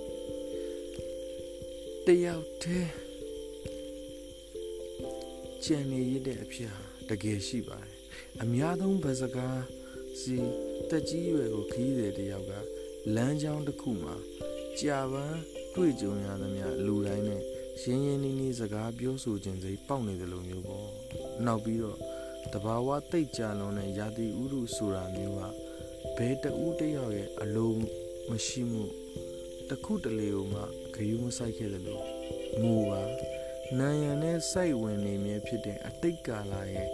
[2.06, 2.91] တယောက်တည်း
[5.63, 7.95] ကြံနေရတဲ့အဖြစ်ဟာတကယ်ရှိပါတယ်
[8.41, 9.62] အများဆုံးဗစကား
[10.19, 10.36] စီ
[10.89, 12.52] တက်ကြီးရွယ်ကိုခီးတဲ့တယောက်က
[13.15, 14.15] လမ်းကြောင်းတစ်ခုမှာ
[14.80, 15.39] ကြာပန်း
[15.76, 17.41] တွေ့ကြုံရသမျှလူတိုင်းနဲ့
[17.80, 20.90] ရင်းရင်းနှီးနှီးစကားပြောဆိုခြင်းစိပေါက်နေတယ်လို့မျိုးပေါ့
[21.46, 21.98] နောက်ပြီးတော့
[22.54, 25.42] တဘာဝတိတ်ကြလွန်တဲ့ရာသီဥတုဆိုတာမျိုးက
[26.18, 27.82] ဘယ်တဦးတယောက်ရဲ့အလုံး
[28.30, 28.86] မရှိမှု
[29.70, 30.62] တခုတလေကိုမှ
[30.96, 32.04] ဂယုမဆိုင်ခဲ့တယ်လို့
[32.62, 33.02] ငိုပါ
[33.80, 36.90] နံရံနဲ့စိုက်ဝင်နေမြဲဖြစ်တဲ့အတိတ်ကာလရဲ့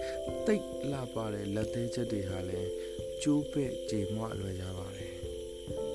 [0.46, 2.70] တိတ်လှပတဲ့လက်သေးချက်တွေဟာလည်း
[3.22, 5.14] ကျိုးပဲ့ကြေမွအလွယ်ကြပါတယ်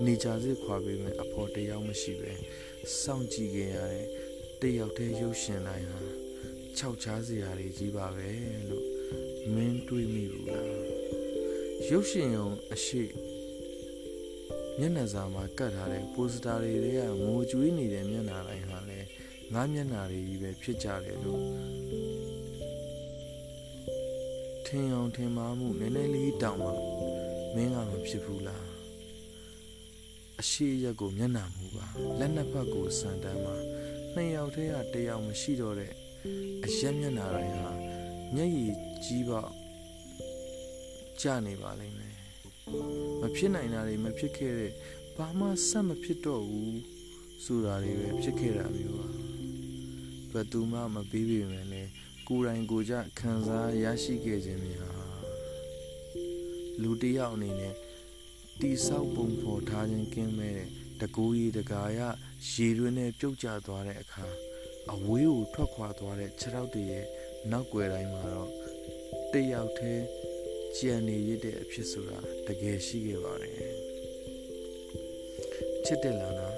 [0.05, 2.33] နေကြစစ်ခွာပေးမယ်အဖို့တယောက်မရှိပဲ
[3.01, 4.07] စောင့်ကြည့်ခဲ့ရတဲ့
[4.63, 6.01] တယောက်တည်းရုပ်ရှင်တိုင်းဟာ
[6.77, 8.31] ခြောက်ချားစရာတွေကြီးပါပဲ
[8.69, 8.87] လို့
[9.55, 10.69] မင်းတွေးမိဘူးလား
[11.89, 13.03] ရုပ်ရှင်ရုံအရှိ
[14.79, 19.07] မျက်နှာစာမှာကတ်ထားတဲ့ပိုစတာတွေကငိုကြွေးနေတဲ့မျက်နှာတိုင်းဟာလည်း
[19.53, 21.43] ငါးမျက်နှာတွေကြီးပဲဖြစ်ကြတယ်လို့
[24.67, 26.71] ထင်အောင်ထင်မှားမှုနည်းနည်းလေးတောင်မှ
[27.55, 28.67] မင်းကမဖြစ်ဘူးလား
[30.41, 31.87] အရှိရက်ကိုမျက်နှာမူပါ
[32.19, 33.57] လက်နှစ်ဖက်ကိုစံတမ်းမှာ
[34.15, 35.93] နှစ်ယောက်တည်းကတယောက်မရှိတော့တဲ့
[36.65, 37.71] အရက်မျက်နှာတိုင်းဟာ
[38.35, 38.73] မျက်ရည်
[39.05, 39.53] ကြီးပေါက်
[41.21, 42.17] ကြနေပါလိမ့်မယ်
[43.21, 44.73] မဖြစ်နိုင်တာတွေမဖြစ်ခဲ့တဲ့
[45.17, 46.81] ဘာမှဆက်မဖြစ်တော့ဘူး
[47.45, 49.07] ဆိုတာတွေပဲဖြစ်ခဲ့တာမျိုးပါ
[50.33, 51.83] ဘယ်သူမှမပြီးပြီမယ်လေ
[52.29, 55.03] ကိုယ်တိုင်ကိုကြခံစားရရှိခဲ့ခြင်းများ
[56.83, 57.75] လူတစ်ယောက်အနေနဲ့
[58.61, 60.69] တီဆောက်ပုံဖော်ထားခြင်းကင်းမဲ့တဲ့
[61.01, 62.01] တကူကြီးတကာရ
[62.51, 64.27] ရေတွင်းနဲ့ပြုတ်ကျသွားတဲ့အခါ
[64.93, 67.07] အဝေးကိုထွက်ခွာသွားတဲ့ခြေထောက်တွေရဲ့
[67.51, 68.51] နောက်ွယ်တိုင်းမှာတော့
[69.33, 70.05] တယောက်တည်း
[70.77, 73.57] ကြံနေရတဲ့အဖြစ်ဆိုတာတကယ်ရှိခဲ့ပါတယ်
[75.85, 76.49] ချစ်တယ်လားနာ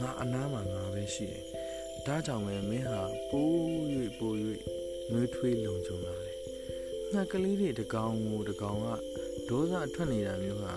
[0.00, 1.44] ငါအနားမှာငါပဲရှိတယ်
[2.06, 3.56] ဒါကြောင့်ပဲမင်းဟာပိုး၍
[4.18, 4.36] ပိုး၍
[5.10, 6.38] နှွေးထွေးလုံခြုံလာတယ်
[7.12, 8.88] ငါကလေးတွေတကောင်ကိုတကောင်က
[9.48, 10.72] ဒေါသထွက်နေတာမျိုးဟာ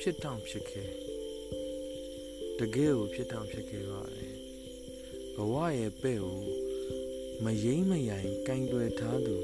[0.00, 1.01] ဖြစ်တောင်ဖြစ်ခဲ့
[2.58, 4.36] တကယ်ကိုဖြစ်တောင်ဖြစ်ခဲ့ပါတယ်
[5.36, 6.40] ဘဝရဲ့ပဲ့ကို
[7.44, 9.36] မယိမ့်မယိုင်ကင်တွယ်ထားသူ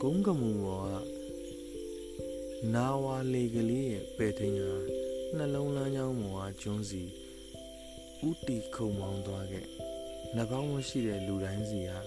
[0.00, 0.94] ဂုံးကမှုဘောက
[2.74, 4.76] နာဝါလေကလေးရဲ့ပဲ့ထင်းဟာ
[5.36, 7.02] နှလုံးလမ်းကြောင်းပေါ်ကကျွန်းစီ
[8.28, 9.66] ဥတီခုံမောင်းသွားခဲ့
[10.36, 12.00] နှပေါင်းမရှိတဲ့လူတိုင်းစီဟာ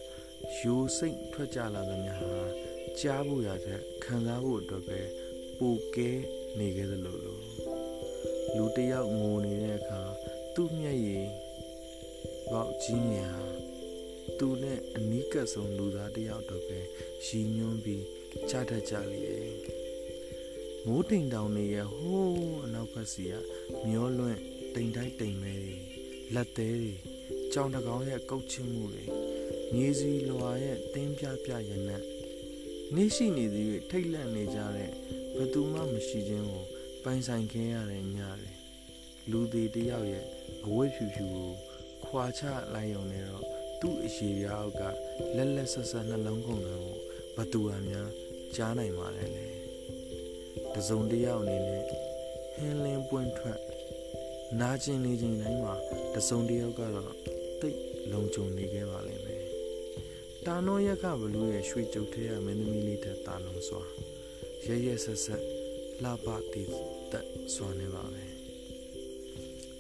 [0.58, 2.42] ယူစိတ်ထွက်ကြလာသမျှဟာ
[3.00, 5.00] ကြားဖို့ရတဲ့ခံစားဖို့အတွက်ပဲ
[5.58, 6.10] ပိုကဲ
[6.58, 7.40] နေခဲ့သလိုလို
[8.56, 10.02] လူတယောက်ငိုနေတဲ့အခါ
[10.60, 11.28] သူ့မျက်ရည်
[12.52, 13.46] ပေါက်ကြီးမြင်ဟာ
[14.40, 16.80] သူနဲ့အနီးကပ်ဆုံးလူသားတယောက်တော့ပဲ
[17.26, 18.06] ရည်ညွှန်းပြီး
[18.50, 19.22] ကြားတတ်ကြလေ
[20.86, 23.34] မိုးတိမ်တောင်တွေရဲ့ဟိုးအနောက်ဘက်စီက
[23.88, 24.40] မျောလွင့်
[24.76, 25.76] တိမ်တိုက်တိမ်မဲတွေ
[26.34, 26.94] လက်သေးတွေ
[27.54, 29.06] ကြောင်တကောင်ရဲ့ကုတ်ချမှုတွေ
[29.74, 32.04] မြေစီလွာရဲ့တင်းပြပြရနက်
[32.96, 34.92] နေရှိနေသည်၍ထိတ်လန့်နေကြတဲ့
[35.38, 36.66] ဘသူမှမရှိခြင်းကို
[37.04, 38.67] ပိုင်ဆိုင်ခဲ့ရတဲ့ညတွေ
[39.32, 40.26] လူသေးတယောက်ရဲ့
[40.66, 41.52] အဝတ်ဖြူဖြူကို
[42.06, 43.44] ခွာချလိုက်ရုံနဲ့တော့
[43.82, 44.82] သူ့အရှိရာအောက်က
[45.36, 46.98] လက်လက်ဆက်ဆက်နှလုံးကုန်တယ်ကို
[47.36, 48.10] ဘသူဟာများ
[48.56, 49.48] ကြားနိုင်ပါလေလေ
[50.74, 51.84] တစုံတယောက်အနေနဲ့
[52.56, 53.60] ဟင်းလင်းပွင့်ထွက်
[54.60, 55.76] နာကျင်နေခြင်းတိုင်းမှာ
[56.14, 57.14] တစုံတယောက်ကတော့
[57.62, 57.78] တိတ်
[58.12, 59.44] လုံခြုံနေခဲ့ပါလိမ့်မယ်
[60.46, 63.84] တာနောရက်ကဘလူးရဲ့ရွှေကြုတ်ထဲရမင်းသမီးလေးတဲ့တာလုံးစွာ
[64.66, 65.44] ရဲရဲဆက်ဆက်
[66.04, 66.70] လှပတည်
[67.12, 68.27] သက်စွာနေပါပဲ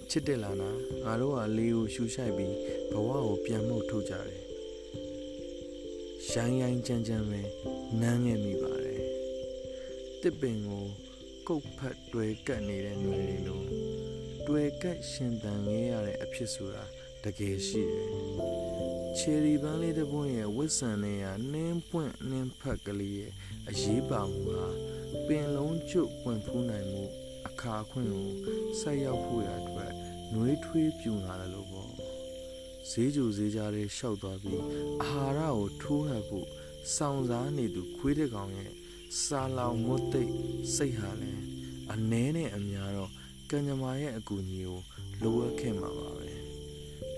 [0.09, 0.69] ချစ်တယ်လားနာ
[1.03, 2.55] ငါတို့ကလေးကိုရှူရှိုက်ပြီး
[2.91, 4.41] ဘဝကိုပြန်မှုတ်ထုတ်ကြတယ်
[6.31, 7.41] ရိုင်းရိုင်းကြမ်းကြမ်းပဲ
[8.01, 9.01] နမ်းငယ်မိပါတယ်
[10.21, 10.85] တစ်ပင်ကို
[11.47, 13.61] ကုတ်ဖက်တွဲကပ်နေတဲ့ຫນွေတွေလို
[14.47, 16.83] တွဲကပ်ရှင်သန်ခဲ့ရတဲ့အဖြစ်ဆိုတာ
[17.23, 18.07] တကယ်ရှိတယ်
[19.17, 23.31] ချယ်ရီပန်းလေးတစ်ပွင့်ရဲ့ဝစ်ဆန်နဲ့ကနင်းပွင့်နင်းဖက်ကလေးရဲ့
[23.69, 24.67] အရေးပါမှုဟာ
[25.27, 27.03] ပင်လုံးကျွတ်ပွင့်ဖူးနိုင်မှု
[27.47, 28.29] အခါခွင့်ကို
[28.79, 29.76] ဆက်ရောက်ဖို့ရအတွက်
[30.33, 31.91] နှွေးထွေးပြူလာတယ်လို့ပေါ့
[32.89, 34.61] ဈေးကြိုဈေးကြားတွေရှောက်သွားပြီး
[35.03, 36.47] အာဟာရကိုထိုးဟပ်ဖို့
[36.95, 38.71] စောင့်စားနေသူခွေးတဲ့ကောင်ရဲ့
[39.23, 40.31] စာလောင်မွတ်သိပ်
[40.75, 41.31] စိတ်ဟာလဲ
[41.93, 43.11] အနှဲနဲ့အများတော့
[43.49, 44.79] ကံကြမ္မာရဲ့အကူအညီကို
[45.23, 46.29] လိုအပ်ခဲ့မှာပါပဲ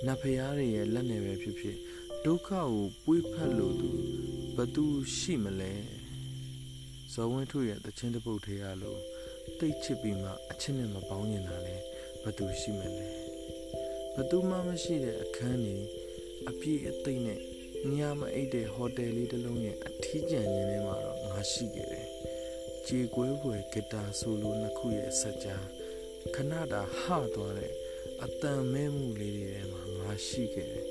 [0.06, 1.78] နတ်ဖျားတွေရဲ့လက်နဲ့ပဲဖြစ်ဖြစ်
[2.26, 2.69] ဒုက္ခကို
[3.04, 3.89] ပွေးဖက်လို့သူ
[4.56, 5.74] ဘသူရှိမလဲ
[7.13, 9.00] ဇော်ဝင်းထုရဲ့တခြင်းတစ်ပုတ်သေးရလို့
[9.60, 11.76] တိတ်ချစ်ပြီးမှအချင်းနဲ့မပေါင်းနေတာလဲ
[12.24, 13.08] ဘသူရှိမလဲ
[14.16, 15.86] ဘသူမှမရှိတဲ့အခန်းကြီး
[16.50, 17.40] အပြည့်အသိမ့်နဲ့
[17.96, 22.08] ညမအိတ်တဲ့ဟိုတယ်လေးတစ်လုံးရဲ့အထီးကျန်ရင်းထဲမှာတော့ငါရှိခဲ့တယ်
[22.88, 25.66] ကြေကွဲဖွယ်ဂီတာဆိုလိုနှစ်ခုရဲ့ဆက်ကြား
[26.36, 27.04] ခဏတာဟ
[27.36, 27.74] သွားတဲ့
[28.24, 30.88] အတန်မဲမှုလေးတွေထဲမှာငါရှိခဲ့တယ်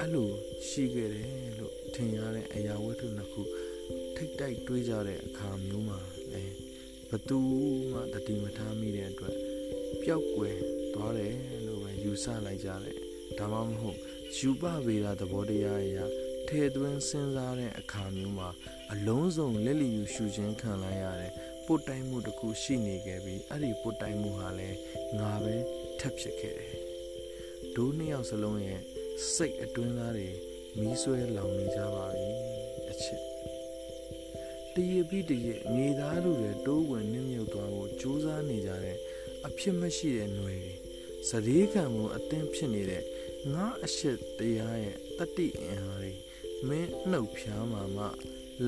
[0.00, 0.30] အဲ့လို
[0.68, 1.28] ရှိခဲ့တယ်
[1.58, 3.42] လို့ထင်ရတဲ့အရာဝတ္ထုနှစ်ခု
[4.16, 5.98] ထိတ်တိုက်တွေးကြတဲ့အခါမျိုးမှာ
[6.32, 6.44] လေ
[7.10, 7.38] ဘသူ
[7.92, 9.36] မှတတိမထားမိတဲ့အတွက်
[10.02, 10.58] ပျောက်ကွယ်
[10.94, 11.34] သွားတယ်
[11.66, 12.98] လို့ပဲယူဆလိုက်ကြတယ်
[13.38, 13.98] ဒါမှမဟုတ်
[14.36, 16.04] ယူပဗေဒသဘောတရားအရာ
[16.48, 18.48] ထဲသွင်းစဉ်းစားတဲ့အခါမျိုးမှာ
[18.92, 21.32] အလုံးစုံလက်လီယူရှူခြင်းခံလိုက်ရတဲ့
[21.66, 24.78] ပုတ်တိုင်းမှုတစ်ခုရှိနေခဲ့ပြီးအဲ့ဒီပုတ်တိုင်းမှုဟာလည်း
[25.18, 25.54] ငါပဲ
[26.00, 26.76] ထပ်ဖြစ်ခဲ့တယ်
[27.76, 28.80] ဒိုးနှစ်ယောက်စလုံးရဲ့
[29.34, 30.28] စိတ်အတွင်းသားတွေ
[30.78, 32.28] မီးဆွဲလောင်နေကြပါပြီ
[32.90, 33.20] အချစ်
[34.74, 39.00] တရပြီးတရမြေသားလူတွေတိုးဝင်နှင်းမြုပ်သွားဖို့ကြိုးစားနေကြတဲ့အ
[39.58, 40.74] ဖြစ်မရှိတဲ့ຫນွေတွေ
[41.28, 43.04] စရေခံမှုအသင်းဖြစ်နေတဲ့
[43.52, 46.12] ငါအရှက်တရားရဲ့တတိအင်ဟာတွေ
[46.68, 48.06] မင်းနှုတ်ဖြားမှာမှ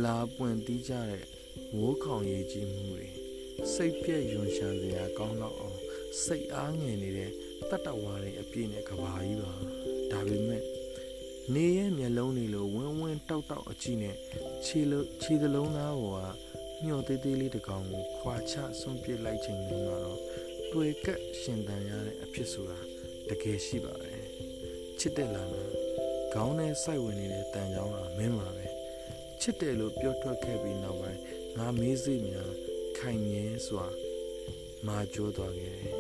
[0.05, 1.25] လာပွင့်တီးကြတဲ့
[1.77, 3.09] မိုးခေါင်ရည်ကြီးမှုတွေ
[3.73, 5.79] စိတ်ပြည့်ယွန်ရှာစရာကောင်းတော့အောင်
[6.25, 7.31] စိတ်အားငယ်နေတဲ့
[7.71, 9.53] တတ္တဝါတွေအပြည့်နဲ့ကဘာကြီးပါ
[10.11, 10.63] ဒါပေမဲ့
[11.55, 14.17] နေရဲ့မျက်လုံးတွေလိုဝင်းဝင်းတောက်တောက်အကြည့်နဲ့
[14.65, 16.07] ခြေလိုခြေသလုံးသားက
[16.85, 20.21] ညှော်သေးသေးလေးတစ်ကောင်ကိုခွာချဆွန့်ပစ်လိုက်ချိန်မှာတော့
[20.75, 22.79] တွေ့ကက်ရှင်တန်ရတဲ့အဖြစ်ဆိုတာ
[23.29, 24.23] တကယ်ရှိပါတယ်
[24.99, 25.63] ချစ်တဲ့လာနာ
[26.35, 28.67] ခေါင်းနဲ့စိုက်ဝင်နေတဲ့တန်ကြောင်းကမင်းပါပဲ
[29.41, 31.21] ချစ်တယ်လို့ပြောထွက်ခဲ့ပြီးနောက်ပိုင်း
[31.59, 32.53] ငါမေးစိများ
[32.99, 33.87] ခိုင်မြဲစွာ
[34.87, 35.97] မာကြိုးသွားခဲ့တယ်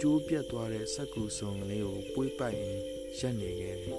[0.00, 2.78] ကျိုးပြတ်သွားတဲ့စက်ကူစုံကလေးကိုပွေးပိုက်ရင်
[3.18, 3.96] ရက်နေခဲ့တယ်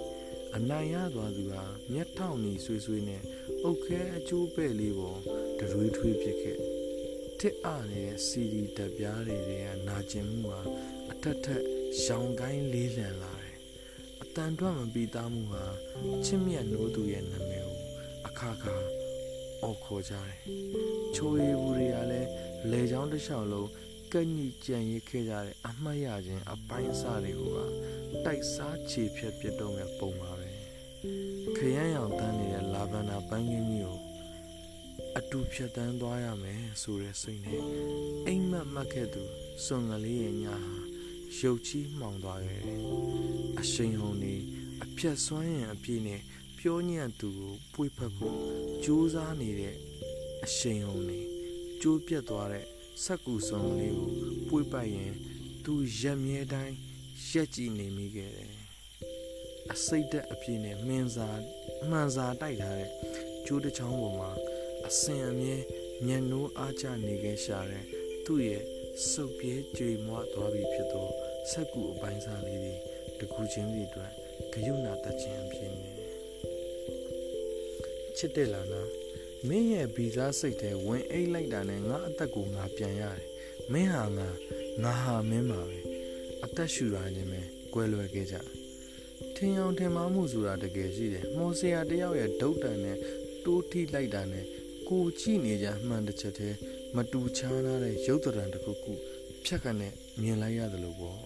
[0.55, 1.55] အနိုင်ရသွားသူက
[1.91, 3.21] မျက်ထောင်နီဆွေးဆွေးနဲ့
[3.63, 5.19] အုတ်ခဲအကျိုးပဲ့လေးပေါ်
[5.59, 6.72] ဒရွေးထွေးဖြစ်ခဲ့ထ
[7.45, 10.59] တစ်အနေတဲ့စီဒီတက်ပြားတွေတွေကနာကျင်မှုဟာ
[11.11, 11.63] အထက်ထက်
[12.03, 13.57] ရောင်ကိုင်းလေးလံလာတယ်
[14.21, 15.65] အတန်ထွက်မပြီးသားမှုဟာ
[16.25, 17.77] ချစ်မြတ်နိုးသူရဲ့နာမည်ကို
[18.27, 18.75] အခါခါ
[19.61, 20.37] အော်ခေါ်ကြတယ်
[21.15, 22.29] ချိုးရည်ဘူးတွေကလည်း
[22.71, 23.69] လေချောင်းတစ်လျှောက်လုံး
[24.13, 27.59] ကန့်ညိကြံရစ်ခဲ့ကြတဲ့အမှတ်ရခြင်းအပိုင်းအစတွေကိုက
[28.25, 30.51] တိုက်စားခြေဖြတ်ပြတော့မဲ့ပုံပါပဲ
[31.57, 34.12] ခရမ်းရောင်တန်းနေတဲ့လာဗန်ဒါပန်းကင်းကြီးကို
[35.17, 37.61] အတူဖြတ်တန်းသွားရမယ်ဆိုတဲ့စိတ်နဲ့
[38.27, 39.23] အိမ်မက်မှတ်ခဲ့သူ
[39.65, 40.75] စွန်ကလေးရဲ့ညာဟာ
[41.39, 42.81] ရုပ်ချီးမှောင်သွားခဲ့တယ်
[43.61, 44.35] အရှိန်ဟုန်နေ
[44.83, 46.21] အဖြတ်ဆွမ်းရင်အပြည့်နဲ့
[46.57, 48.37] ပြောညံ့သူကိုပွေဖက်ဖို့
[48.83, 49.75] ကြိုးစားနေတဲ့
[50.45, 51.19] အရှိန်ဟုန်နေ
[51.81, 52.65] ကျိုးပြတ်သွားတဲ့
[53.03, 54.09] စက်ကူစွန်ကလေးကို
[54.47, 55.13] ပွေပိုက်ရင်
[55.63, 56.75] သူရက်မြဲတိုင်း
[57.29, 58.53] ရက်ကြည့်နေမိခဲ့တယ်
[59.71, 61.29] အစိတ်သက်အပြည့်နဲ့မင်းစာ
[61.89, 62.91] မှန်စာတိုက်ထားတဲ့
[63.45, 64.31] ကျိုးတစ်ချောင်းပေါ်မှာ
[64.87, 65.55] အစင်အမြဲ
[66.07, 67.85] ညံနိုးအားချနေခဲ့ရှာတဲ့
[68.25, 68.63] သူ့ရဲ့
[69.11, 71.07] စုပ်ပြဲကြွေမွသွားပြီဖြစ်သော
[71.49, 72.75] ဆက်ကူအပိုင်းစားလေးတွေ
[73.19, 74.11] တကူချင်းစီအတွက်
[74.53, 75.97] ဂယုဏတခြင်းအဖြစ်နဲ့
[78.17, 78.81] ချစ်တဲ့လာနာ
[79.47, 83.29] မင်းရဲ့ဗီဇစိတ်ထဲဝင်အိတ်လိုက်တာနဲ့ငါအသက်ကိုငါပြန်ရတယ်
[83.71, 84.29] မင်းဟာငါ
[84.83, 85.79] ငါဟာမင်းပါပဲ
[86.43, 87.41] အသက်ရှူရခြင်းပဲ
[87.73, 88.35] ကွဲလွယ်ခဲ့ကြ
[89.35, 92.97] ထင်အောင်ထင်မှားမှုဆိုတာတကယ်ရှိတယ်မော်စရာတယောက်ရဲ့ဒုတ်တန်နဲ့
[93.45, 94.45] တိုးထိလိုက်တာနဲ့
[94.89, 96.57] ကိုကြည့်နေကြမှန်တစ်ချက်တည်း
[96.95, 98.91] မတူချားလာတဲ့ရုပ်တံတစ်ခုခု
[99.45, 101.19] ဖြတ်ခနဲ့မြင်လိုက်ရတယ်လို့ပေါ့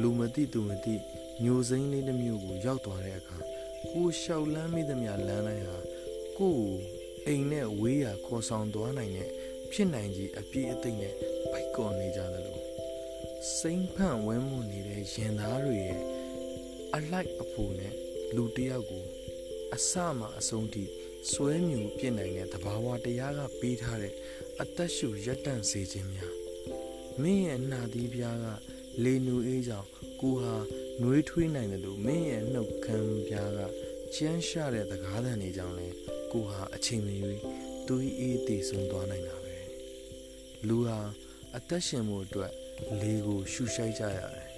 [0.00, 0.94] လူမသိသူမသိ
[1.42, 3.36] မျိုးစိမ်းလေးတစ်မျိုးကိုရောက်သွားတဲ့အခါ
[3.90, 5.78] ကိုလျှောက်လန်းမိသမျှလမ်းတိုင်းဟာ
[6.38, 6.74] ကိုကို
[7.26, 9.30] အိမ်နဲ့ဝေးရာခေါ်ဆောင်သွားနိုင်တဲ့
[9.72, 11.14] ဖြစ်နိုင်ကြီးအပြည့်အသိနဲ့
[11.50, 12.62] ပိုက်ကော်နေကြတယ်လို့
[13.58, 16.02] စိမ့်ဖန့်ဝဲမှုနေတဲ့ရင်သားတွေရဲ့
[16.94, 17.94] အလိုက်အဖို့နဲ့
[18.34, 19.04] လူတယောက်ကို
[19.74, 20.84] အစမှအဆုံးထိ
[21.30, 24.14] စွဲမြူပြစ်နိုင်တဲ့သဘာဝတရားကပေးထားတဲ့
[24.60, 26.34] အသက်ရှူရက်တန့်စေခြင်းများ
[27.22, 28.46] မင်းရဲ့နှာသီးပြားက
[29.04, 29.88] လေနူအေးကြောင့်
[30.20, 30.54] ကိုဟာ
[31.00, 33.60] နှွေးထွေးနိုင်တယ်လို့မင်းရဲ့နှုတ်ခမ်းပြားက
[34.14, 35.88] ချမ်းရှာတဲ့တကားတန်နေကြောင်းလဲ
[36.32, 37.40] ကိုဟာအချိန်မရွေး
[37.86, 39.56] သူ့အေးတည်ဆုံးသွားနိုင်တာပဲ
[40.68, 40.98] လူဟာ
[41.56, 42.52] အသက်ရှင်မှုအတွက်
[43.00, 44.48] လေကိုရှူရှိုက်ကြရတယ်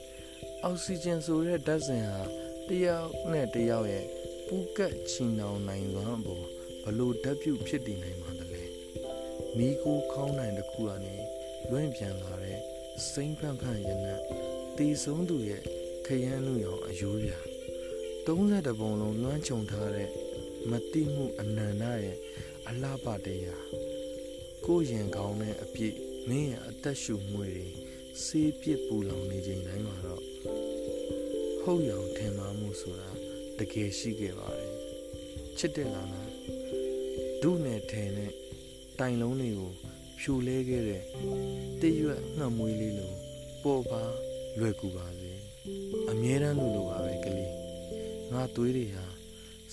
[0.65, 2.21] အောက်ဆီဂျင်ဆိုတဲ့ဓာတ်စဉ်ဟာ
[2.69, 4.07] တယောက်နဲ့တယောက်ရဲ့
[4.47, 6.47] ပူးကပ်ချီနှောင်နိုင်စွမ်းအပေါ်
[6.85, 8.65] ဘလို့ဓာတ်ပြုတ်ဖြစ်တည်နိုင်မှာတလဲ
[9.57, 11.17] မိကိုခေါင်းနိုင်တစ်ခုကနေ
[11.71, 12.59] လွင့်ပြန်လာတဲ့
[13.11, 14.21] စိမ့်ဖန့်ဖန့်ရနံ့
[14.77, 15.63] တည်ဆုံးသူရဲ့
[16.07, 17.33] ခရမ်းလူရောင်အယိုးပြ
[18.27, 20.11] 30ပုံလုံးလွှမ်းခြုံထားတဲ့
[20.71, 22.17] မတိမှုအနန္တရဲ့
[22.69, 23.65] အလှပတရား
[24.67, 25.95] ကိုရင်ကောင်းတဲ့အပြစ်
[26.29, 27.67] မင်းရဲ့အသက်ရှူမှုတွေ
[28.25, 30.23] စေးပြစ်ပူလောင်နေချိန်တိုင်းမှာတော့
[31.63, 33.11] ဟုတ်ရောင်ထင်မှားမှုဆိုတာ
[33.59, 34.75] တကယ်ရှိခဲ့ပါတယ်
[35.59, 36.28] ချစ်တဲ့လာလား
[37.43, 38.33] ဒုနဲ့ထဲနဲ့
[38.99, 39.73] တိုင်လုံးတွေကို
[40.21, 41.03] ဖြူလဲခဲ့တဲ့
[41.81, 43.13] တရွက်ငှက်မွေးလေးလို
[43.63, 44.03] ပေါ်ပါ
[44.59, 45.33] လွယ်ကူပါစေ
[46.11, 47.53] အမြဲတမ်းလိုလိုပါပဲကလေး
[48.33, 49.07] ငါသွေးတွေဟာ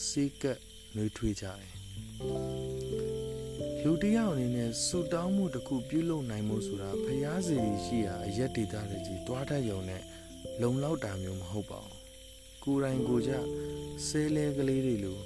[0.07, 0.59] စေးကပ်
[0.95, 1.75] နှွေးထွေးကြတယ်
[3.81, 10.01] လူတယောက်အနေနဲ့ဆူတောင်းမှုတစ်ခုပြုလုပ်နိုင်မှုဆိုတာဖျားစီရှိရာအရက်ဒေတာတွေကြီးတွားတတ်ရုံနဲ့
[10.61, 11.99] လုံလောက်တာမျိုးမဟုတ်ပါဘူး
[12.63, 13.31] ကိုယ်တိုင်ကိုကြ
[14.05, 15.17] ဆဲလဲကလေးတွေလို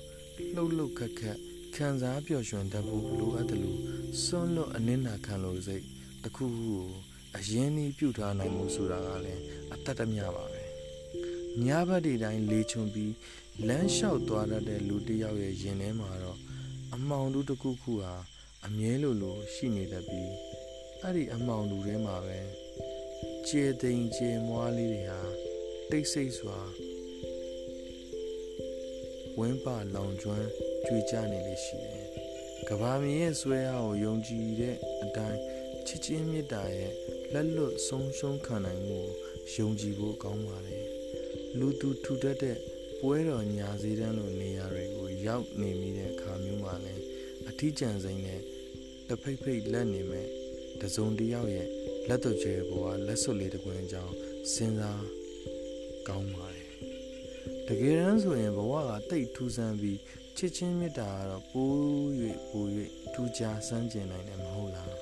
[0.56, 1.38] လှုပ်လှုပ်ခက်ခက်
[1.80, 3.80] ခံစားပျော်ရွှင်တတ်ဖို့လိုအပ်တယ်လို့
[4.24, 5.84] စွန့်လွတ်အနစ်နာခံလို့စိတ်
[6.24, 6.90] တစ်ခုခုကို
[7.38, 10.64] အရင်နှီးပြုထားနိုင်မှုဆိုတာကလည်းအတ္တတမျှပါပဲ
[11.66, 13.14] ညဘက်ဒီတိုင်းလေချုံပြီး
[13.68, 16.38] လမ်းလျှောက်သွားတတ်တဲ့လူတစ်ယောက်ရဲ့ရင်ထဲမှာတော့
[16.94, 18.14] အမောင်တူတစ်ခုခုဟာ
[18.66, 20.32] အမြဲလိုလိုရှိနေတတ်ပြီး
[21.02, 22.40] အဲ့ဒီအမောင်တူထဲမှာပဲ
[23.48, 25.22] ကျေသိမ်ကျေမွားလေးတွေဟာ
[25.90, 26.60] တိတ်ဆိတ်စွာ
[29.38, 32.08] ဝင်းပါလောင်ကျွမ်း ကြွေကြနေလေရှိတယ်။
[32.68, 35.40] ကဘာမင်းရဲ့ဆွဲအားကိုယုံကြည်တဲ့အတိုင်း
[35.88, 36.94] ချစ်ချင်းမေတ္တာရဲ့
[37.34, 39.00] လက်လွတ်ဆုံးရှုံးခံနိုင်မှု
[39.52, 40.80] ကိုယုံကြည်ဖို့ကောင်းပါလေ။
[41.58, 42.58] လူသူထူတတ်တဲ့
[43.00, 47.04] ပွဲတော်ညာစည်းတန်းလိုနေရာတွေကိုရောက်နေမိတဲ့အခါမျိုးမှာလည်း
[47.50, 48.42] အထီးကျန်စိမ့်နဲ့
[49.10, 50.28] တဖိတ်ဖိတ်လက်နေမဲ့
[50.82, 51.68] တစုံတယောက်ရဲ့
[52.08, 54.14] လက်တော်ကျဲပေါ်ကလက်စွပ်လေးတစ်ခွင်ကြောင်း
[54.54, 55.04] စဉ်းစား
[56.08, 56.49] ကောင်းပါ
[57.70, 60.00] တယ်တကယ်တမ်းဆိုရင်ဘဝကတိတ်ထူးဆန်းပြီး
[60.38, 61.78] ချစ်ချင်းမေတ္တာကတော့ပိုး၍
[62.50, 62.68] ပိုး၍
[63.14, 64.94] ထူးခြားစမ်းကျင်နိုင်တယ်မဟုတ်လား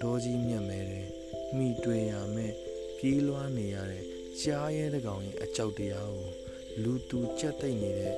[0.00, 1.08] တောကြီးမြတ်မဲတယ်
[1.56, 2.52] မိတွေ့ရမဲ့
[2.96, 4.04] ပြေးလွှားနေရတဲ့
[4.40, 6.28] ကြားရဲတကောင်ရဲ့အကြောက်တရားကို
[6.82, 8.16] လူသူကြက်သိမ့်နေတဲ့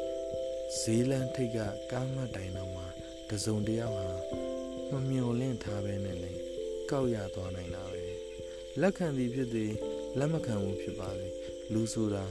[0.79, 1.59] ဈေးလန်းထိတ်က
[1.91, 2.87] ကားမတ်တိုင်တော့မှာ
[3.31, 4.09] တစုံတယောက်ဟာ
[4.91, 6.33] မမျော်လင့်ထားပဲနဲ့လေ
[6.91, 8.05] ကောက်ရသွားနိုင်တာပဲ
[8.81, 9.73] လက်ခံသည်ဖြစ်သည်
[10.19, 11.29] လက်မခံဘူးဖြစ်ပါလေ
[11.73, 12.25] လူဆိုတာ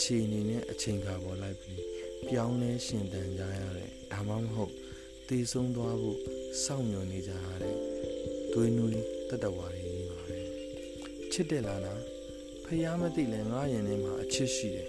[0.00, 1.82] အခြေအနေနဲ့အချိန်ခါပေါ်လိုက်ပြီး
[2.28, 4.72] ပြောင်းလဲရှင်တန်ကြရတဲ့ဒါမှမဟုတ်
[5.28, 6.18] တည်ဆုံးသွားဖို့
[6.64, 7.74] စောင့်မျှော်နေကြရတဲ့
[8.52, 10.38] သူသွေးနွေးတတဝါတွေကြီးပါပဲ
[11.32, 11.94] ချစ်တယ်လားနာ
[12.64, 14.88] ဖះမသိလဲငါရင်ထဲမှာအချစ်ရှိတယ်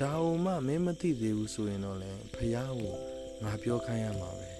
[0.00, 2.94] ဒါအုံမမင်းမသိသေးဘူးဆိုရင်တော့လေဖះကို
[3.42, 4.50] ငါပြောခိုင်းရမှာပဲ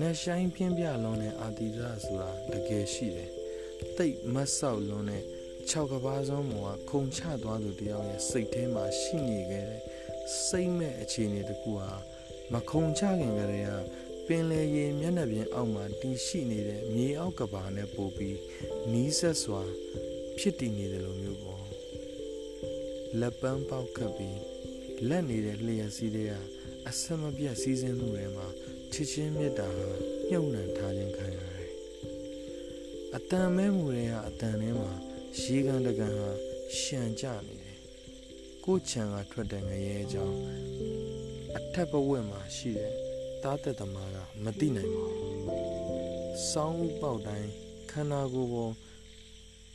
[0.00, 3.30] နဲ့ဆိုင်ပြင်းပြလုံးတဲ့အာတိဇဆိုတာတကယ်ရှိတယ်
[3.96, 5.24] တိတ်မဆောက်လုံးတဲ့
[5.70, 9.82] 6ကဘာဆုံးမောကခုံချသွားသူတယောက်ရဲ့စိတ်ထဲမှာရှိနေခဲ့တဲ့
[10.46, 11.92] စိတ်မဲ့အခြေအနေတကူဟာ
[12.52, 13.72] မခုံချခင်ကတည်းက
[14.26, 18.38] ပင်လေရေမျက်နှာပြင်အောက်မှာတည်ရှိနေတဲ့မြေအောက်ကဘာနဲ့ပို့ပြီး
[18.92, 19.62] နီးဆက်စွာ
[20.38, 21.64] ဖြစ်တည်နေတယ်လို့မျိုးပေါ့
[23.20, 24.40] လက်ပန်းပေါက်ခတ်ပြီး
[25.08, 26.32] လက်နေတဲ့လျှက်စီးတွေက
[26.88, 28.46] အဆက်မပြတ်စီးစင်းမှုတွေမှာ
[28.92, 29.88] ချစ်ချင်းမြတ်တာဟာ
[30.28, 31.72] ညှို့နှံထားခြင်းခံရတယ်
[33.16, 34.92] အတန်မဲမှုတွေကအတန်ထဲမှာ
[35.40, 36.30] ရေကန်တကန်ဟာ
[36.78, 37.78] ရှံကြနေတယ်
[38.64, 40.38] ကိုချံကထွက်တဲ့ငရဲအကြောင်း
[41.56, 42.92] အထက်ဘဝမှာရှိတဲ့
[43.42, 45.42] တားသက်သမားကမသိနိုင်ပါဘူး။
[46.50, 47.50] စောင်းဥပေါက်တိုင်း
[47.90, 48.72] ခန္ဓာကိုယ်ပေါ်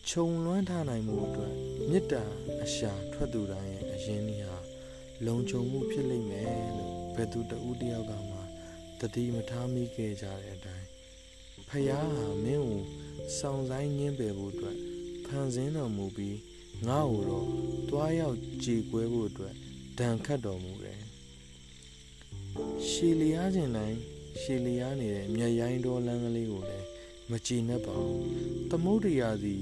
[0.09, 1.53] ခြုံလွှမ်းထားနိုင်မှုအတွက်
[1.89, 2.23] မေတ္တာ
[2.63, 4.57] အရှာထွက်သူတိုင်းရဲ့အရင်ကြီးဟာ
[5.25, 8.37] လုံခြုံမှုဖြစ်လိမ့်မယ်လို့ဘယ်သူတဦးတယောက်ကမှ
[8.99, 10.87] တတိမထားမိခဲ့ကြတဲ့အတိုင်း
[11.69, 12.83] ဖယားဟာမင်းကို
[13.37, 14.77] စောင့်ဆိုင်ညင်းပယ်ဖို့အတွက်
[15.29, 16.37] ဖန်ဆင်းတော်မူပြီး
[16.87, 17.47] ငါ့ကိုတော့
[17.89, 19.53] တွားရောက်ကြေကွဲဖို့အတွက်
[19.97, 21.01] ဒဏ်ခတ်တော်မူတယ်
[22.87, 23.97] ရှည်လျားခြင်းတိုင်း
[24.41, 26.85] ရှည်လျားနေတဲ့မြက်ရိုင်းတော်လမ်းကလေးကိုလည်း
[27.29, 28.23] မကြည်နဲ့ပါဘူး
[28.69, 29.55] သမုဒ္ဒရာစီ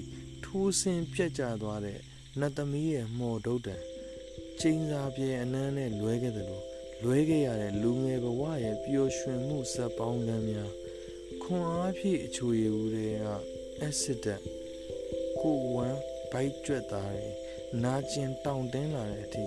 [0.44, 2.00] ထိုးဆင်းပြက်ကျသွားတဲ့
[2.40, 3.76] နတ်သမီးရဲ့မော်ဒုတ်တံ
[4.60, 6.66] ကျင်းစာပြေအနှမ်းနဲ့လွဲခဲ့တယ်လို့
[7.04, 10.72] လွဲခဲ့ရတဲ့လူငယ်ဘဝရဲ့ပျော်ရွှင်မှုစပ်ပေါင်းကမ်းများ
[11.44, 13.26] ခွန်အားဖြည့်အချိုရည်ဦးတွေက
[13.82, 13.88] အ
[15.38, 16.00] က်စစ်တက်ကိုဝမ်း
[16.32, 17.28] ဘိုက်ကြွက်သားတွေ
[17.84, 19.44] နာကျင်တောင့်တင်းလာတဲ့အထိ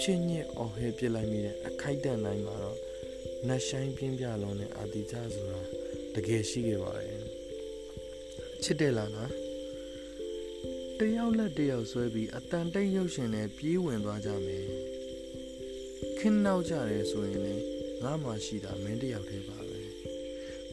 [0.00, 2.78] ဖြစ်ညစ်အော်ဟဲပြစ်လိုက်မိတဲ့အခိုက်တန့်တိုင်းမှာတော့
[3.48, 5.60] နတ်ဆိုင်ပြင်းပြလုံးနဲ့အာတိချဆိုတာ
[6.14, 7.22] တကယ်ရှိခဲ့ပါတယ်
[8.62, 9.32] ချစ်တယ်လားနော်
[10.98, 14.66] တယောက်လက်တယောက်ဆွဲပြီးအတန်တိတ်ရုပ်ရှင်နဲ့ပြေးဝင်သွားကြမယ်
[16.18, 17.64] ခင်းနောက်ကြတယ်ဆိုရင်လည်း
[18.02, 19.80] ငါမှရှိတာမင်းတယောက်တည်းပါပဲ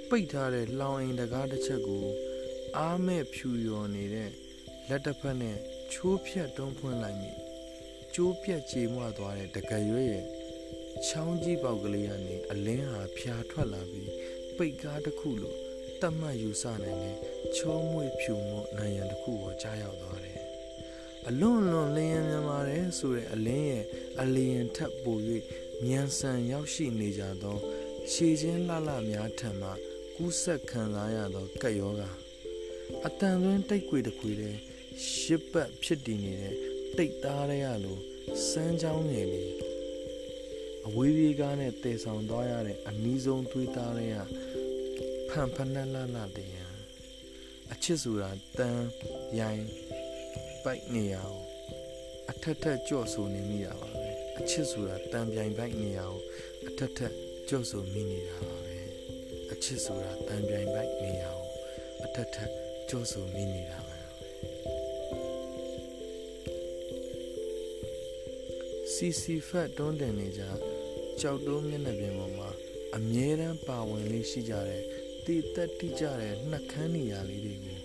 [0.10, 2.05] ပိတ်ထားတဲ့လောင်အိမ်တကားတစ်ချက်ကို
[2.77, 4.31] အားမဲ့ဖြူရော်နေတဲ့
[4.93, 5.58] လက်တစ်ဖက်နဲ့
[5.93, 7.32] ချိုးဖြတ်တွန်းဖွင့်လိုက်မိ
[8.13, 10.25] ကျိုးပြက်ကြေမွသွားတဲ့တကရွဲ့ရဲ့
[11.06, 14.12] ချောင်းကြီးပေါက်ကလေးကနေအလင်းဟာဖြာထွက်လာပြီး
[14.58, 15.56] ပိတ်ကားတစ်ခုလို
[16.01, 17.17] တတ်မှတ်ယူဆနိုင်တဲ့
[17.58, 20.39] ချုံးမွေဖြူမှုနိုင်ရန်တစ်ခုကိုကြားရောက်သွားတယ်။
[21.27, 23.86] အလွန်လွန်လျင်မြန်ပါတယ်ဆိုတဲ့အလင်းရဲ့
[24.21, 25.17] အလျင်ထပ်ပို၍
[25.84, 27.58] မြန်ဆန်ရောက်ရှိနေကြသော
[28.12, 29.69] ရှည်ချင်းလှလှများထံမှ
[30.15, 32.04] ကူးဆက်ခံစားရသောကက်ယောဂ
[33.06, 34.58] အတန်သွင်းတိတ်ခွေတစ်ခွေတဲ့
[35.10, 36.56] ရှစ်ပတ်ဖြစ်တည်နေတဲ့
[36.97, 37.97] တိတ်သားရရလို
[38.49, 39.54] စမ်းချောင်းငယ်လေး
[40.88, 44.15] အဝေးပြေးကားနဲ့တည်ဆောင်သွားရတဲ့အနီးဆုံးသွေးသားရရ
[45.30, 46.51] ဖန်ဖနက်လာလာတဲ့
[47.73, 48.80] အချစ်ဆိုတာတန်
[49.39, 49.63] ရိုင်
[50.63, 51.39] ပိုက်နေရအောင်
[52.30, 56.19] အထက်ထက်ကြော့ဆိုနေမိတာပါပဲအချစ်ဆိုတာတန်ပြိုင်ပိုက်နေရအောင်
[56.67, 57.13] အထက်ထက်
[57.49, 58.80] ကြော့ဆိုမိနေတာပါပဲ
[59.51, 61.45] အချစ်ဆိုတာတန်ပြိုင်ပိုက်နေရအောင်
[62.06, 62.51] အထက်ထက်
[62.89, 63.90] ကြော့ဆိုမိနေတာပါ
[69.03, 70.41] စီစီဖတ်တွန်းတင်နေကြ
[71.19, 72.49] ကြောက်တုံးမျက်နှာပြင်ပေါ်မှာ
[72.97, 74.83] အမြဲတမ်းပါဝင်လေးရှိကြတဲ့
[75.25, 77.79] တည်သက်တိကြတဲ့နှက်ခမ်းနေရလေးတွေကို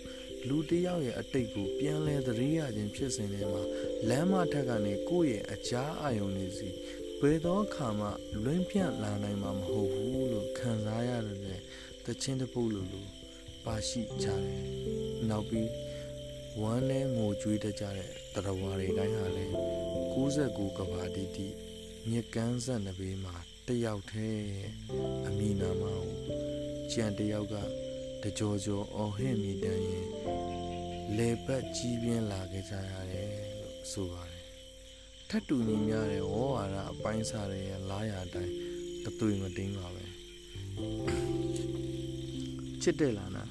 [0.48, 3.62] လူတယောက်ရဲ့အတိတ်ကိုပြန်လဲသတိရခြင်းဖြစ်စဉ်ထဲမှာ
[4.08, 6.68] လမ်းမထက်ကနေကိုယ့်ရဲ့အကြားအာယုံတွေစီ
[7.20, 8.08] ဘယ်သောအခါမှ
[8.44, 11.62] လွင့်ပြန့်လာနိုင်မှာမဟုတ်ဘူးလို့ခံစားရတယ်
[12.04, 13.06] တချင်းတပုတ်လိုလို
[13.64, 14.40] ပါရှိကြတယ်။
[15.28, 15.70] နောက်ပြီး
[16.60, 19.54] ဝမ်းနဲ့ငိုကြွေးတကြတဲ့ တရဝါတွေတိုင်းဟာလည်း
[20.14, 21.48] 69ကဘာတီတီ
[22.08, 23.34] မြက်ကန်းဆက်နဘေးမှာ
[23.66, 24.48] တယောက်တည်း
[25.26, 26.04] အမိနာမကို
[26.92, 27.54] ကြံတယောက်က
[28.22, 30.08] တကြောကြောအော်ဟစ်မိတန်ရင်
[31.16, 34.44] လေပတ်ကြီးပြင်းလာခဲ့ကြရတယ်လို့ဆိုပါတယ်
[35.28, 38.52] ထတ်တူညီများတဲ့ဝေါ်ဝါဒအပိုင်းစားတွေရဲ့လားရာတိုင်း
[39.04, 40.04] တသွေမတင်းပါပဲ
[42.82, 43.44] ချစ်တယ်လားနာ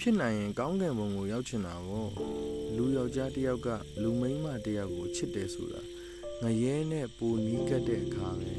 [0.00, 2.10] ဖြစ်နိုင်ရင်ကောင်းကင်ဘုံကိုရောက်ချင်တာပေါ့
[2.76, 3.68] လူယောက်ျားတစ်ယောက်က
[4.02, 5.82] လူမိန်းမတစ်ယောက်ကိုချစ်တယ်ဆိုတာ
[6.42, 8.52] ငရဲနဲ့ပူနီးကတ်တဲ့အခါပဲ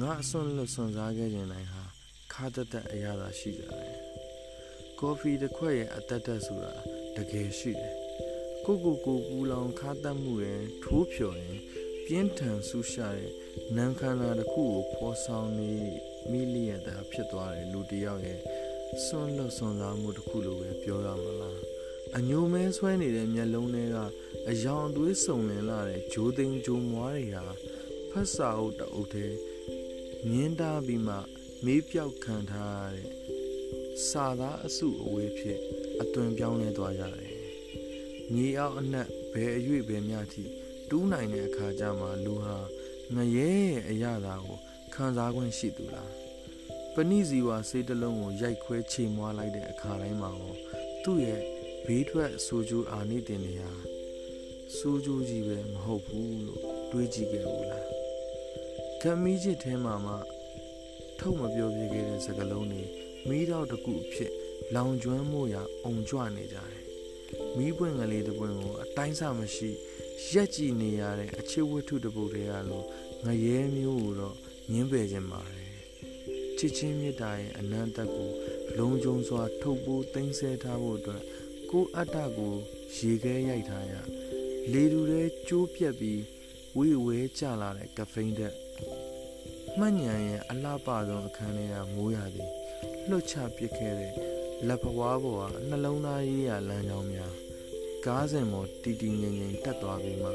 [0.00, 1.84] ငါအစွန်းလွတ်စွန်စားခဲ့ခြင်းတိုင်းဟာ
[2.32, 3.96] ခါတသက်အရာသာရှိကြတယ်
[5.00, 6.74] ကော်ဖီတစ်ခွက်ရဲ့အသက်သက်ဆိုတာ
[7.16, 7.94] တကယ်ရှိတယ်
[8.64, 11.58] ကိုကိုကိုပူလောင်ခါတတ်မှုရဲ့ထိုးဖြော်ရင်
[12.04, 13.32] ပြင်းထန်ဆူရှာတဲ့
[13.76, 15.72] နံခန္ဓာတစ်ခုကိုဖော်ဆောင်နေ
[16.30, 18.40] မိလျက်သာဖြစ်သွားတယ်လူတစ်ယောက်ရဲ့
[19.04, 21.73] စွန့်လွတ်စွန့်စားမှုတစ်ခုလိုပဲပြောရမလား
[22.16, 23.96] အညိုမဲဆွဲနေတဲ့မျက်လုံးတွေက
[24.50, 27.44] အယောင်သွေးစုံလင်လာတဲ့ဂျိုးသိန်းဂျိုးမွားတွေဟာ
[28.10, 29.26] ဖတ်စာအုပ်တအုပ်ထဲ
[30.28, 31.16] မြင်းတားပြီးမှ
[31.64, 33.08] မေးပြောက်ခံထားရတဲ့
[34.08, 35.58] စာသားအစုအဝေးဖြစ်
[36.02, 37.34] အသွင်ပြောင်းလဲသွားကြတယ်
[38.34, 40.44] မြေအောက်အနက်ဘယ်အရွေ့ဘယ်မြထိ
[40.88, 42.56] တူးနိုင်တဲ့အခါကျမှလူဟာ
[43.14, 44.58] ငရဲရဲ့အရာသာကို
[44.94, 46.12] ခံစား권ရှိသူလား
[46.94, 50.58] ပဏိဇီဝစေးတလုံးကိုရိုက်ခွဲချိန်မွားလိုက်တဲ့အခါတိုင်းမှာတော့
[51.04, 51.42] သူ့ရဲ့
[51.86, 53.70] ဘေးထွက်ဆိုကြအာနိတင်နေဟာ
[54.76, 56.60] ဆိုကြကြီးပဲမဟုတ်ဘူးလို့
[56.90, 57.88] တွေးကြည့်ခဲ့ဘူးလား
[59.00, 60.14] ဓမီချစ်ထဲမှာမှ
[61.18, 62.84] ထုတ်မပြောပြခဲ့တဲ့စကားလုံးတွေ
[63.28, 64.32] မိတော့တခုဖြစ်
[64.74, 66.84] လောင်ကျွမ်းမှုရအုံကြွနေကြတယ်
[67.56, 69.70] မိပွင့်ကလေးတစ်ပွင့်ကိုအတိုင်းစမရှိ
[70.32, 72.86] ရက်ကြည့်နေရတဲ့အချစ်ဝတ္ထုတစ်ပုဒ်တည်းရလို့
[73.24, 74.36] ငရဲမျိုးကိုတော့
[74.72, 75.74] ညင်းပယ်ခြင်းပါတယ်
[76.58, 78.30] ချစ်ချင်းမြတ်တာရဲ့အနန္တကို
[78.78, 81.22] လုံခြုံစွာထုတ်ပိုးသိမ်းဆည်းထားဖို့အတွက်
[81.70, 82.54] ကိုအတ္တကို
[82.96, 83.94] ရေခဲရိုက်ထားရ
[84.72, 86.22] လေတူထဲကျိုးပြက်ပြီး
[86.76, 88.52] ဝေဝဲကျလာတဲ့ကဖိန်းတဲ့
[89.78, 92.50] မှတ်ညံရဲ့အလှပဆုံးအခန်းထဲကမိုးရသည်
[93.08, 94.12] လွတ်ချပစ်ခဲ့တဲ့
[94.66, 97.34] လက်ဖွားပေါ်ကနှလုံးသားရေးရလမ်းကြောင်းများ
[98.06, 100.30] ကားစဉ်ပေါ်တီတီငင်ငင်တက်သွားပြီးမှ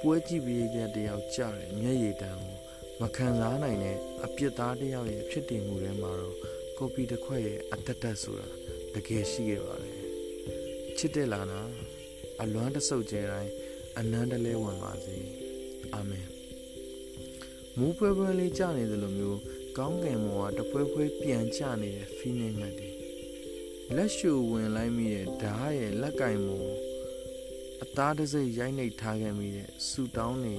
[0.00, 2.56] ပွဲကြည့်ပြီးတဲ့တယောက်ကြတဲ့မျက်ရည်တမ်းကို
[3.00, 6.36] မခံစားနိုင်တဲ့အပြစ်သားတယောက်ရဲ့ဖြစ်တည်မှုတွေမှာတော့
[6.78, 8.48] ကော်ပီတစ်ခွက်ရဲ့အတ္တတက်ဆိုတာ
[8.94, 9.87] တကယ်ရှိခဲ့ပါတယ်
[10.98, 11.60] ချစ်တဲ့လာနာ
[12.42, 13.52] အလွမ်းတဆုပ်ကျဲတိုင်း
[13.98, 15.16] အနန္တလဲဝင်ပါစေ
[15.94, 16.26] အာမင်
[17.76, 19.40] မူးပွဲပွဲလေးကြာနေသလိုမျိုး
[19.78, 22.94] ကောင်းကင်မောကတပွဲပွဲပြန်ကျနေတဲ့ဖီးနေငတ်တယ်
[23.96, 26.66] လက်ရှူဝင်လိုက်မိတဲ့ဓားရဲ့လက်ကင်မော
[27.82, 30.54] အသားတစိမ့်ရိုက်နှိပ်ထားခဲ့မိတဲ့ဆူတောင်းနေ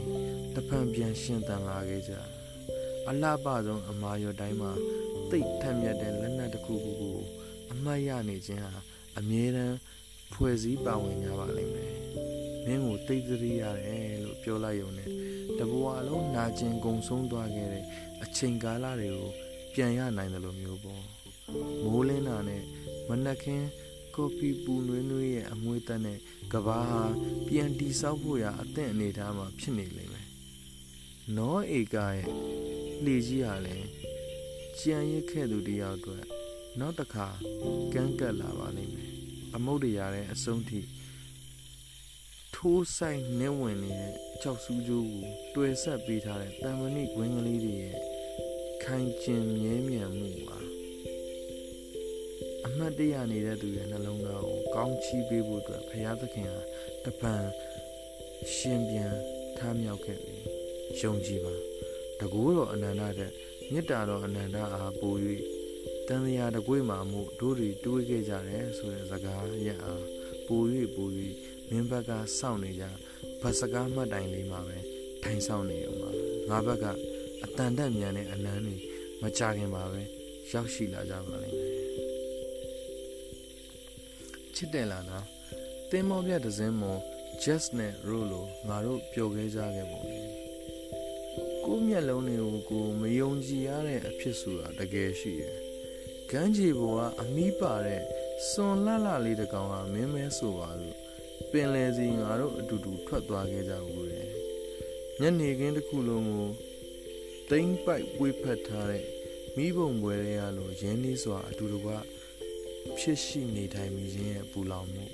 [0.55, 2.13] တဖန်ပြန်ရှင်သန်လာခဲ့ကြ
[3.09, 4.71] အလှပဆုံးအမာရော်တိုင်းမှာ
[5.29, 7.17] တိတ်ထက်မြက်တဲ့လက်နက်တစ်ခုခုကို
[7.71, 8.73] အမှတ်ရနေခြင်းဟာ
[9.17, 9.77] အမြဲတမ်း
[10.33, 11.93] ဖွဲ့စည်းပါဝင်ကြပါလိမ့်မယ်
[12.65, 15.09] မင်းကိုတိတ်သတိရတယ်လို့ပြောလိုက်ရုံနဲ့
[15.59, 17.85] တဘွားလုံးနာကျင်ကုံဆုံးသွားခဲ့တဲ့
[18.23, 19.29] အချိန်ကာလတွေကို
[19.73, 21.03] ပြန်ရနိုင်တယ်လို့မျိုးပေါ့
[21.83, 22.63] မိုးလင်းတာနဲ့
[23.09, 23.67] မနက်ခင်း
[24.15, 26.19] ကော်ဖီပူနွေးနွေးရဲ့အမွေးတက်နဲ့
[26.53, 27.03] ကဘာဟာ
[27.47, 30.27] ပြန်တီဆောက်ဖို့ရအသင့်အနေထားမှာဖြစ်နေလိမ့်မယ်
[31.37, 32.25] နောဧကရဲ့
[33.05, 33.87] လေကြီးဟာလည်း
[34.79, 36.23] ကြံရစ်ခဲ့သူတယောက်အတွက်
[36.79, 37.27] နောက်တစ်ခါ
[37.93, 39.18] ကန်းကပ်လာပါလိမ့်မယ်
[39.55, 40.81] အမုတ်တရားရဲ့အဆုံးထိ
[42.55, 45.25] ထိုးဆိုင်နှင်းဝင်နေတဲ့ကြောက်စူးကြိုးကို
[45.55, 47.97] တွေ့ဆက်ပေးထားတဲ့တံမဏိကွင်းကလေးတွေရဲ့
[48.83, 50.57] ခိုင်ကျင်မြဲမြံမှုပါ
[52.65, 56.61] အမှတ်တရနေတဲ့သူရဲ့နှလုံးသားကိုကောင်းချီးပေးဖို့အတွက်ဘုရားသခင်ဟာ
[57.05, 57.33] တပံ
[58.55, 59.13] ရှင်ပြန်
[59.57, 60.37] ထားမြောက်ခဲ့ပြီ
[60.99, 61.53] ယုံကြည်ပါ
[62.19, 63.31] တကူတော်အနန္တတဲ့
[63.71, 65.15] မေတ္တာတော်အနန္တအားပို၍
[66.09, 70.03] တန်ရာတကွေးမှာမှုတို့တွေတွေးခဲ့ကြတယ်ဆိုတဲ့စကားရအား
[70.47, 70.61] ပို၍
[70.95, 71.07] ပို၍
[71.69, 72.83] မင်းဘက်ကစောင့်နေကြ
[73.41, 74.77] ဗတ်စကားမှတ်တိုင်လေးမှာပဲ
[75.23, 76.09] ထိုင်ဆောင်နေအောင်ပါ
[76.49, 76.85] ငါဘက်က
[77.43, 78.75] အတန်တက်မြန်တဲ့အနမ်းတွေ
[79.21, 80.01] မကြခင်ပါပဲ
[80.51, 81.79] ရောက်ရှိလာကြပါလိမ့်မယ်
[84.55, 85.25] ချစ်တယ်လားနော်
[85.89, 86.99] တင်းမောပြတဲ့ဇင်းမွန်
[87.43, 90.19] just နဲ့ roll လို့ငါတို့ပျော်ခဲ့ကြခဲ့ပုံလေ
[91.65, 95.68] ကိုမျက်လုံးတွေကိုကိုမယုံကြည်ရတဲ့အဖြစ်ဆိုတာတကယ်ရှိတယ်
[96.33, 98.01] ကမ်းခြေပေါ်ကအမီးပါတဲ့
[98.49, 100.97] စွန်လှလှလေးတကောင်ဟာမင်းမဲဆိုပါလို့
[101.51, 104.21] ပင်လယ်စီငါတို့အတူတူထွက်သွားခဲ့ကြဘူးလေ
[105.19, 106.49] ညနေခင်းတစ်ခုလုံးကို
[107.49, 109.05] တိမ့်ပိုက်ပွေးဖက်ထားတဲ့
[109.55, 111.87] မိဘုံပွဲတွေရလို့ရင်းနှီးစွာအတူတူက
[112.97, 115.05] ဖြစ်ရှိနေထိုင်မိခြင်းရဲ့ပူလောင်မှု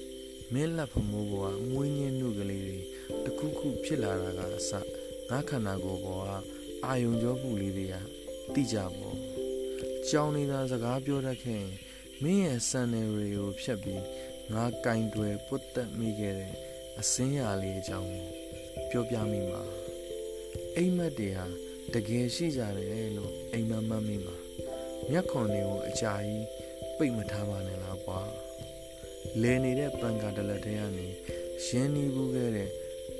[0.53, 2.80] မင်းလက်ဖမိုးပေါ်ကမွေးညင်းနှုတ်ကလေးတွေ
[3.26, 4.72] တခုခုဖြစ်လာတာကအစ
[5.30, 6.30] ငါခန္ဓာကိုယ်ပေါ်က
[6.86, 7.95] အာယုံကြောမှုလေးတွေက
[8.53, 9.05] တိကြပေါ့
[10.10, 11.72] ကြောင်နေတာစကားပြောတတ်ခဲ့ရင်
[12.24, 14.03] မင်းရဲ့စံနယ်တွေကိုဖြတ်ပြီး
[14.53, 16.53] ငါကင်တွယ်ပုတ်တက်မိခဲ့တဲ့
[16.99, 18.12] အစင်းရလေးအကြောင်း
[18.89, 19.62] ပြောပြမိမှာ
[20.76, 21.45] အိမ်မက်တွေဟာ
[21.93, 24.36] တကယ်ရှိကြတယ်လို့အိမ်မမမိမှာ
[25.10, 26.45] မျက်ခွန်တွေကိုအကြာကြီး
[26.97, 28.22] ပိတ်မထားပါနဲ့လားကွာ
[29.41, 31.08] လဲနေတဲ့ပန်ကာတလက်ထဲကနေ
[31.66, 32.70] ရင်းနှီးဘူးခဲ့တဲ့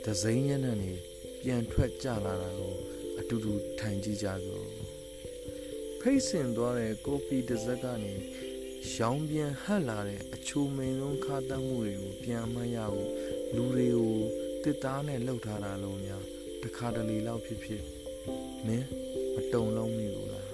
[0.06, 0.94] ဒဇိန်ညံ့နေ
[1.42, 2.76] ပြန်ထွက်ကြလာတာကို
[3.20, 4.65] အတူတူထိုင်ကြည့်ကြစို့
[6.08, 8.14] ဖိတ်ဆင်သွားတဲ့ကော်ဖီတစ်စက်ကနေ
[8.96, 13.12] ရောင်ပြန်ဟပ်လာတဲ့အချိုမိန်ဆုံးခါတတ်မှုတွေကိုပြန်မရဘူး
[13.56, 14.16] လူတွေကို
[14.64, 16.24] တစ်သားနဲ့လှုပ်ထားတာလုံးများ
[16.64, 17.84] တခါတလေလောက်ဖြစ်ဖြစ်
[18.66, 18.88] မင်း
[19.34, 20.52] မတုံလုံးမိဘူးလား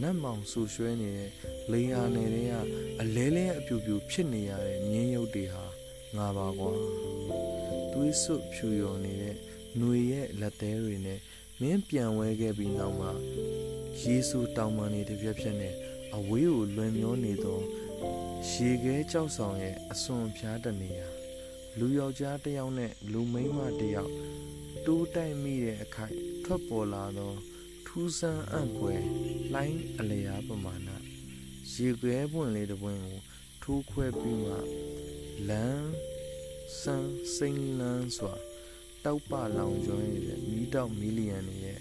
[0.00, 1.30] နတ်မောင်ဆူရွှဲနေတဲ့
[1.72, 2.54] လိန်အားနယ်တွေက
[3.00, 5.64] အလဲလဲအပြူပြူဖြစ်နေရတဲ့မြင်းရုပ်တွေဟာ
[6.16, 6.72] ငါပါကွာ
[7.92, 11.20] သွေးစွတ်ဖြူရော်နေတဲ့ຫນွေရဲ့လက်သေးတွေနဲ့
[11.60, 13.12] မင်းပြန်ဝဲခဲ့ပြီးနောက်မှာ
[14.02, 15.74] ယေရှုတောင်ပန်နေတပြက်ပြက်နဲ့
[16.16, 17.60] အဝေးကိုလွင်မျောနေသော
[18.50, 21.08] ရေခဲကြောက်ဆောင်ရဲ့အစွန်ဖျားတနေရာ
[21.78, 24.12] လူယောက်ျားတစ်ယောက်နဲ့လူမိန်းမတစ်ယောက်
[24.86, 27.32] တိုးတိုက်မိတဲ့အခိုက်ထွက်ပေါ်လာသော
[27.86, 29.02] ထူးဆန်းအံ့ဖွယ်
[29.54, 30.88] လိုင်းအလျားပမာဏ
[31.72, 33.18] ရေခွဲပွင့်လေးတစ်ပွင့်ကို
[33.62, 34.54] ထိုးခွဲပြီးမှ
[35.48, 35.90] လမ်း
[36.80, 38.34] ဆန်းစိမ့်လန်းစွာ
[39.04, 41.78] တောက်ပလောင်ကျွမ်းနေတဲ့မီးတောက်မီလီယံတွေရဲ့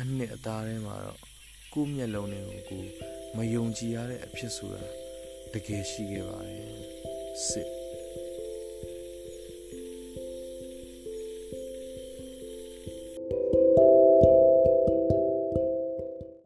[0.00, 1.18] အနှစ်အသားထဲမှာတော့
[1.72, 2.90] ကိုယ့်မျက်လုံးတွေကိုကိုယ်
[3.36, 4.82] မယုံကြည်ရတဲ့အဖြစ်ဆိုတာ
[5.52, 6.64] တကယ်ရှိခဲ့ပါတယ်
[7.48, 7.75] စစ်